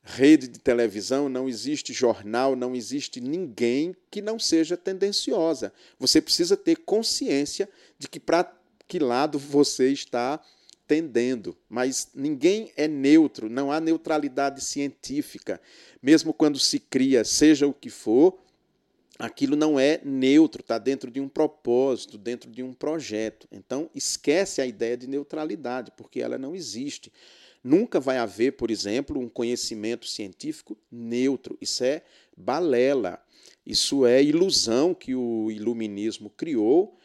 rede 0.04 0.50
de 0.50 0.60
televisão, 0.60 1.30
não 1.30 1.48
existe 1.48 1.93
jornal, 1.93 2.54
não 2.54 2.76
existe 2.76 3.22
ninguém 3.22 3.96
que 4.12 4.22
não 4.22 4.38
seja 4.38 4.76
tendenciosa. 4.76 5.72
Você 5.98 6.22
precisa 6.22 6.58
ter 6.58 6.76
consciência 6.80 7.69
de 7.98 8.10
que 8.10 8.19
para 8.19 8.62
que 8.88 9.00
lado 9.00 9.39
você 9.39 9.91
está 9.91 10.39
tendendo, 10.88 11.58
mas 11.69 12.10
ninguém 12.13 12.72
é 12.76 12.88
neutro, 12.88 13.50
não 13.50 13.72
há 13.72 13.80
neutralidade 13.80 14.63
científica. 14.63 15.60
Mesmo 16.02 16.34
quando 16.34 16.60
se 16.60 16.80
cria, 16.80 17.24
seja 17.24 17.65
o 17.65 17.74
que 17.74 17.89
for, 17.89 18.38
aquilo 19.17 19.56
não 19.56 19.80
é 19.80 20.02
neutro, 20.04 20.62
está 20.62 20.78
dentro 20.78 21.10
de 21.10 21.19
um 21.22 21.30
propósito, 21.30 22.17
dentro 22.17 22.52
de 22.52 22.62
um 22.62 22.74
projeto. 22.74 23.48
Então, 23.52 23.89
esquece 23.96 24.62
a 24.62 24.65
ideia 24.65 24.98
de 24.98 25.08
neutralidade, 25.08 25.91
porque 25.96 26.22
ela 26.22 26.38
não 26.38 26.54
existe. 26.56 27.12
Nunca 27.63 28.00
vai 28.00 28.17
haver, 28.17 28.52
por 28.52 28.69
exemplo, 28.69 29.19
um 29.19 29.30
conhecimento 29.30 30.06
científico 30.06 30.78
neutro. 30.91 31.58
Isso 31.62 31.84
é 31.84 32.04
balela. 32.36 33.24
Isso 33.65 34.06
é 34.06 34.22
ilusão 34.22 34.93
que 34.93 35.15
o 35.15 35.50
iluminismo 35.50 36.30
criou 36.30 37.00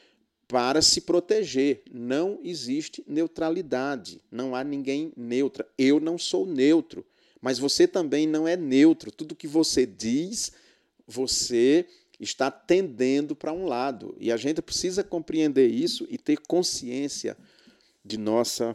para 0.48 0.80
se 0.80 1.02
proteger. 1.02 1.82
Não 1.92 2.40
existe 2.42 3.04
neutralidade. 3.06 4.20
Não 4.30 4.56
há 4.56 4.64
ninguém 4.64 5.12
neutra. 5.14 5.68
Eu 5.76 6.00
não 6.00 6.16
sou 6.16 6.46
neutro, 6.46 7.04
mas 7.40 7.58
você 7.58 7.86
também 7.86 8.26
não 8.26 8.48
é 8.48 8.56
neutro. 8.56 9.12
Tudo 9.12 9.36
que 9.36 9.46
você 9.46 9.84
diz, 9.84 10.50
você 11.06 11.86
está 12.18 12.50
tendendo 12.50 13.36
para 13.36 13.52
um 13.52 13.66
lado. 13.66 14.16
E 14.18 14.32
a 14.32 14.36
gente 14.36 14.62
precisa 14.62 15.04
compreender 15.04 15.68
isso 15.68 16.06
e 16.10 16.16
ter 16.16 16.38
consciência 16.38 17.36
de 18.02 18.16
nossa 18.16 18.74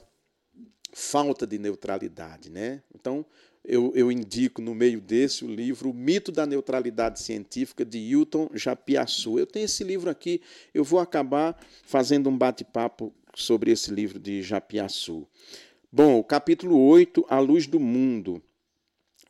falta 0.93 1.45
de 1.47 1.57
neutralidade. 1.57 2.51
Né? 2.51 2.83
Então, 2.93 3.25
eu, 3.65 3.93
eu, 3.95 4.11
indico 4.11 4.61
no 4.61 4.75
meio 4.75 4.99
desse 4.99 5.45
o 5.45 5.47
livro 5.47 5.89
O 5.89 5.93
Mito 5.93 6.31
da 6.31 6.45
Neutralidade 6.45 7.21
Científica, 7.21 7.85
de 7.85 7.97
Hilton 7.97 8.49
Japiaçu. 8.53 9.39
Eu 9.39 9.47
tenho 9.47 9.65
esse 9.65 9.83
livro 9.83 10.09
aqui, 10.09 10.41
eu 10.73 10.83
vou 10.83 10.99
acabar 10.99 11.57
fazendo 11.85 12.29
um 12.29 12.37
bate-papo 12.37 13.13
sobre 13.33 13.71
esse 13.71 13.91
livro 13.91 14.19
de 14.19 14.41
Japiaçu. 14.41 15.27
Bom, 15.91 16.19
o 16.19 16.23
capítulo 16.23 16.77
8, 16.87 17.25
A 17.29 17.39
Luz 17.39 17.67
do 17.67 17.79
Mundo, 17.79 18.41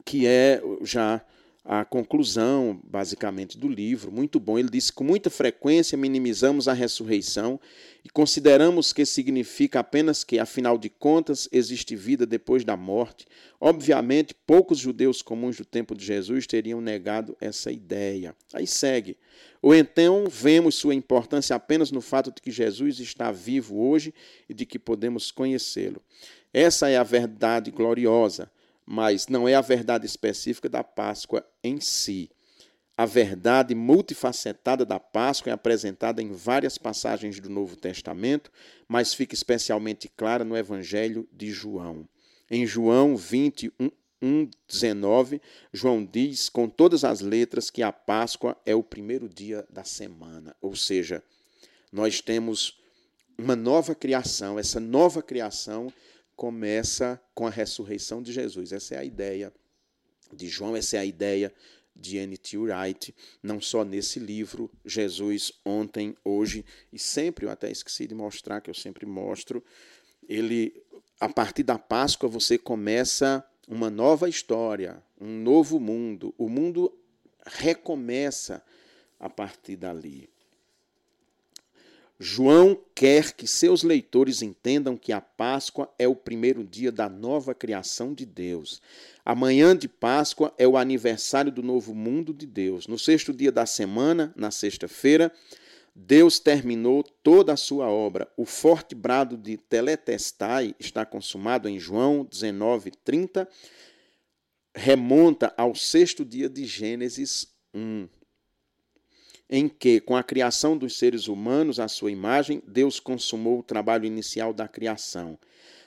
que 0.04 0.26
é 0.26 0.62
já 0.82 1.24
a 1.66 1.86
conclusão, 1.86 2.82
basicamente, 2.84 3.58
do 3.58 3.70
livro. 3.70 4.12
Muito 4.12 4.38
bom. 4.38 4.60
Ele 4.60 4.70
diz: 4.70 4.92
com 4.92 5.04
muita 5.04 5.30
frequência 5.30 5.98
minimizamos 5.98 6.68
a 6.68 6.74
ressurreição 6.74 7.60
e 8.04 8.10
consideramos 8.10 8.92
que 8.92 9.06
significa 9.06 9.80
apenas 9.80 10.26
que, 10.26 10.40
afinal 10.40 10.78
de 10.78 10.90
contas, 10.90 11.48
existe 11.54 11.96
vida 11.96 12.26
depois 12.26 12.66
da 12.66 12.76
morte. 12.76 13.26
Obviamente, 13.62 14.36
poucos 14.46 14.80
judeus 14.80 15.22
comuns 15.22 15.56
do 15.56 15.64
tempo 15.64 15.96
de 15.96 16.04
Jesus 16.04 16.46
teriam 16.46 16.82
negado 16.82 17.38
essa 17.40 17.72
ideia. 17.72 18.36
Aí 18.54 18.68
segue. 18.68 19.16
Ou 19.62 19.74
então 19.74 20.26
vemos 20.30 20.76
sua 20.76 20.94
importância 20.94 21.56
apenas 21.56 21.92
no 21.92 22.02
fato 22.02 22.30
de 22.30 22.42
que 22.42 22.52
Jesus 22.52 23.00
está 23.00 23.32
vivo 23.32 23.80
hoje 23.80 24.14
e 24.50 24.54
de 24.54 24.66
que 24.66 24.78
podemos 24.78 25.32
conhecê-lo. 25.32 26.02
Essa 26.54 26.90
é 26.90 26.98
a 26.98 27.04
verdade 27.04 27.72
gloriosa 27.72 28.52
mas 28.86 29.28
não 29.28 29.48
é 29.48 29.56
a 29.56 29.62
verdade 29.62 30.06
específica 30.06 30.70
da 30.70 30.84
Páscoa 30.84 31.46
em 31.64 31.80
si. 31.80 32.30
A 32.96 33.06
verdade 33.06 33.74
multifacetada 33.74 34.86
da 34.86 35.00
Páscoa 35.00 35.50
é 35.50 35.54
apresentada 35.54 36.22
em 36.22 36.32
várias 36.32 36.78
passagens 36.78 37.40
do 37.40 37.50
Novo 37.50 37.76
Testamento, 37.76 38.52
mas 38.88 39.14
fica 39.14 39.34
especialmente 39.34 40.08
clara 40.08 40.44
no 40.44 40.56
Evangelho 40.56 41.28
de 41.32 41.50
João. 41.50 42.08
Em 42.52 42.68
João 42.68 43.18
21, 43.18 43.90
1, 44.22 44.50
19, 44.68 45.42
João 45.74 46.06
diz 46.06 46.48
com 46.48 46.70
todas 46.70 47.04
as 47.04 47.20
letras 47.20 47.70
que 47.70 47.84
a 47.84 47.92
Páscoa 47.92 48.56
é 48.66 48.74
o 48.74 48.84
primeiro 48.84 49.28
dia 49.28 49.66
da 49.70 49.84
semana, 49.84 50.56
ou 50.62 50.76
seja, 50.76 51.22
nós 51.92 52.22
temos 52.22 52.80
uma 53.38 53.56
nova 53.56 53.94
criação, 53.94 54.58
essa 54.58 54.80
nova 54.80 55.22
criação 55.22 55.92
começa 56.36 57.22
com 57.34 57.48
a 57.48 57.50
ressurreição 57.50 58.22
de 58.22 58.32
Jesus. 58.32 58.72
Essa 58.72 58.96
é 58.96 58.98
a 59.00 59.04
ideia 59.04 59.54
de 60.32 60.48
João, 60.48 60.76
essa 60.76 60.98
é 60.98 61.00
a 61.00 61.06
ideia 61.06 61.54
de 61.96 62.18
N.T. 62.18 62.58
Wright, 62.58 63.16
não 63.42 63.62
só 63.62 63.84
nesse 63.86 64.20
livro, 64.20 64.72
Jesus 64.84 65.54
ontem, 65.64 66.16
hoje 66.24 66.66
e 66.92 66.98
sempre, 66.98 67.46
eu 67.46 67.52
até 67.52 67.70
esqueci 67.70 68.08
de 68.08 68.16
mostrar, 68.16 68.62
que 68.62 68.70
eu 68.70 68.74
sempre 68.74 69.06
mostro, 69.06 69.64
ele, 70.28 70.74
a 71.20 71.30
partir 71.30 71.64
da 71.64 71.78
Páscoa, 71.78 72.28
você 72.28 72.58
começa 72.58 73.48
uma 73.68 73.90
nova 73.90 74.28
história, 74.28 75.04
um 75.20 75.42
novo 75.42 75.80
mundo. 75.80 76.34
O 76.38 76.50
mundo 76.50 76.92
recomeça 77.46 78.64
a 79.20 79.30
partir 79.30 79.76
dali. 79.76 80.30
João 82.24 82.80
quer 82.96 83.34
que 83.34 83.46
seus 83.46 83.84
leitores 83.84 84.42
entendam 84.42 84.96
que 84.96 85.12
a 85.12 85.20
Páscoa 85.20 85.94
é 86.00 86.08
o 86.08 86.16
primeiro 86.16 86.64
dia 86.64 86.90
da 86.90 87.10
nova 87.10 87.54
criação 87.54 88.14
de 88.14 88.26
Deus. 88.26 88.82
Amanhã 89.26 89.76
de 89.76 89.90
Páscoa 89.90 90.54
é 90.58 90.66
o 90.66 90.78
aniversário 90.78 91.52
do 91.52 91.62
novo 91.62 91.94
mundo 91.94 92.34
de 92.34 92.48
Deus. 92.48 92.88
No 92.88 92.98
sexto 92.98 93.34
dia 93.34 93.52
da 93.52 93.66
semana, 93.66 94.34
na 94.38 94.52
sexta-feira, 94.52 95.34
Deus 95.94 96.40
terminou 96.40 97.04
toda 97.04 97.52
a 97.52 97.58
sua 97.58 97.90
obra. 97.90 98.26
O 98.38 98.46
forte 98.46 98.96
brado 98.96 99.36
de 99.36 99.58
Teletestai 99.58 100.74
está 100.80 101.06
consumado 101.06 101.68
em 101.68 101.78
João 101.78 102.24
19:30, 102.24 103.46
remonta 104.74 105.54
ao 105.58 105.76
sexto 105.76 106.24
dia 106.24 106.48
de 106.48 106.66
Gênesis 106.66 107.50
1 107.74 108.08
em 109.56 109.70
que, 109.70 110.00
com 110.00 110.16
a 110.16 110.24
criação 110.24 110.76
dos 110.76 110.98
seres 110.98 111.28
humanos 111.28 111.80
à 111.80 111.88
sua 111.88 112.10
imagem, 112.10 112.64
Deus 112.66 113.00
consumou 113.00 113.60
o 113.60 113.64
trabalho 113.64 114.04
inicial 114.04 114.52
da 114.52 114.68
criação. 114.68 115.38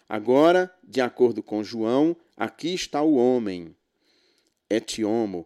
Agora, 0.09 0.73
de 0.85 1.01
acordo 1.01 1.43
com 1.43 1.65
João, 1.65 2.17
aqui 2.37 2.73
está 2.73 3.03
o 3.03 3.17
homem, 3.17 3.75
et 4.71 5.03
homo. 5.03 5.45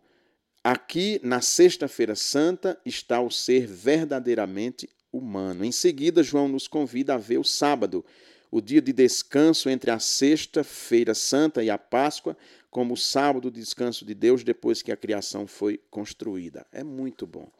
Aqui, 0.63 1.19
na 1.23 1.41
Sexta-feira 1.41 2.15
Santa, 2.15 2.79
está 2.85 3.23
o 3.23 3.31
ser 3.31 3.67
verdadeiramente 3.67 4.87
humano. 5.11 5.65
Em 5.65 5.73
seguida, 5.73 6.23
João 6.23 6.47
nos 6.47 6.69
convida 6.69 7.15
a 7.15 7.17
ver 7.17 7.39
o 7.39 7.45
sábado, 7.45 8.05
o 8.51 8.61
dia 8.61 8.83
de 8.83 8.93
descanso 8.93 9.71
entre 9.71 9.91
a 9.91 9.99
Sexta-feira 9.99 11.15
Santa 11.15 11.65
e 11.65 11.71
a 11.71 11.79
Páscoa, 11.79 12.37
como 12.71 12.93
o 12.93 12.99
sábado 12.99 13.51
de 13.51 13.61
descanso 13.61 14.05
de 14.05 14.13
Deus 14.13 14.45
depois 14.45 14.83
que 14.83 14.93
a 14.93 14.97
criação 14.97 15.47
foi 15.47 15.81
construída. 15.91 16.67
É 16.71 16.85
muito 16.85 17.27
bom. 17.27 17.51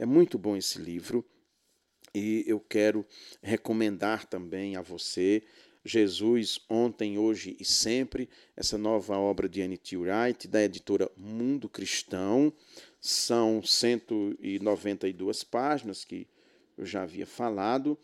É 0.00 0.06
muito 0.06 0.38
bom 0.38 0.56
esse 0.56 0.78
livro 0.78 1.22
e 2.14 2.42
eu 2.46 2.58
quero 2.58 3.04
recomendar 3.42 4.24
também 4.24 4.74
a 4.74 4.80
você 4.80 5.42
Jesus 5.84 6.58
ontem, 6.70 7.18
hoje 7.18 7.54
e 7.60 7.66
sempre, 7.66 8.26
essa 8.56 8.78
nova 8.78 9.18
obra 9.18 9.46
de 9.46 9.60
N.T. 9.60 9.98
Wright, 9.98 10.48
da 10.48 10.62
editora 10.62 11.10
Mundo 11.18 11.68
Cristão. 11.68 12.50
São 12.98 13.62
192 13.62 15.44
páginas 15.44 16.02
que 16.02 16.26
eu 16.78 16.86
já 16.86 17.02
havia 17.02 17.26
falado, 17.26 17.98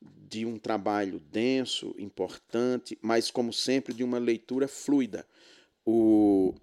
de 0.00 0.46
um 0.46 0.58
trabalho 0.58 1.20
denso, 1.20 1.94
importante, 1.98 2.98
mas, 3.02 3.30
como 3.30 3.52
sempre, 3.52 3.92
de 3.92 4.02
uma 4.02 4.18
leitura 4.18 4.66
fluida. 4.66 5.26
O 5.84 6.54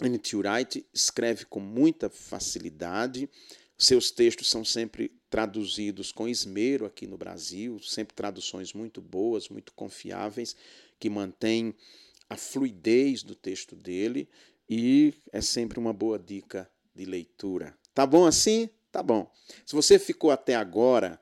N.T. 0.00 0.34
Wright 0.36 0.86
escreve 0.94 1.44
com 1.44 1.60
muita 1.60 2.08
facilidade, 2.08 3.28
seus 3.82 4.12
textos 4.12 4.48
são 4.48 4.64
sempre 4.64 5.10
traduzidos 5.28 6.12
com 6.12 6.28
esmero 6.28 6.86
aqui 6.86 7.04
no 7.04 7.18
Brasil, 7.18 7.80
sempre 7.80 8.14
traduções 8.14 8.72
muito 8.72 9.00
boas, 9.00 9.48
muito 9.48 9.72
confiáveis, 9.72 10.54
que 11.00 11.10
mantêm 11.10 11.74
a 12.30 12.36
fluidez 12.36 13.24
do 13.24 13.34
texto 13.34 13.74
dele 13.74 14.28
e 14.70 15.12
é 15.32 15.40
sempre 15.40 15.80
uma 15.80 15.92
boa 15.92 16.16
dica 16.16 16.70
de 16.94 17.04
leitura. 17.04 17.76
Tá 17.92 18.06
bom 18.06 18.24
assim? 18.24 18.70
Tá 18.92 19.02
bom. 19.02 19.28
Se 19.66 19.74
você 19.74 19.98
ficou 19.98 20.30
até 20.30 20.54
agora, 20.54 21.20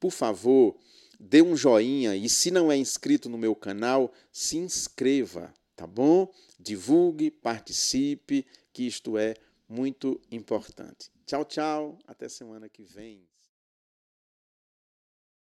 por 0.00 0.10
favor, 0.10 0.78
dê 1.20 1.42
um 1.42 1.54
joinha 1.54 2.16
e 2.16 2.26
se 2.28 2.50
não 2.50 2.72
é 2.72 2.76
inscrito 2.78 3.28
no 3.28 3.36
meu 3.36 3.54
canal, 3.54 4.10
se 4.32 4.56
inscreva, 4.56 5.52
tá 5.76 5.86
bom? 5.86 6.32
Divulgue, 6.58 7.30
participe, 7.30 8.46
que 8.72 8.84
isto 8.84 9.18
é 9.18 9.34
muito 9.68 10.18
importante. 10.30 11.10
Tchau, 11.28 11.44
tchau. 11.44 11.98
Até 12.06 12.26
semana 12.26 12.70
que 12.70 12.82
vem. 12.82 13.28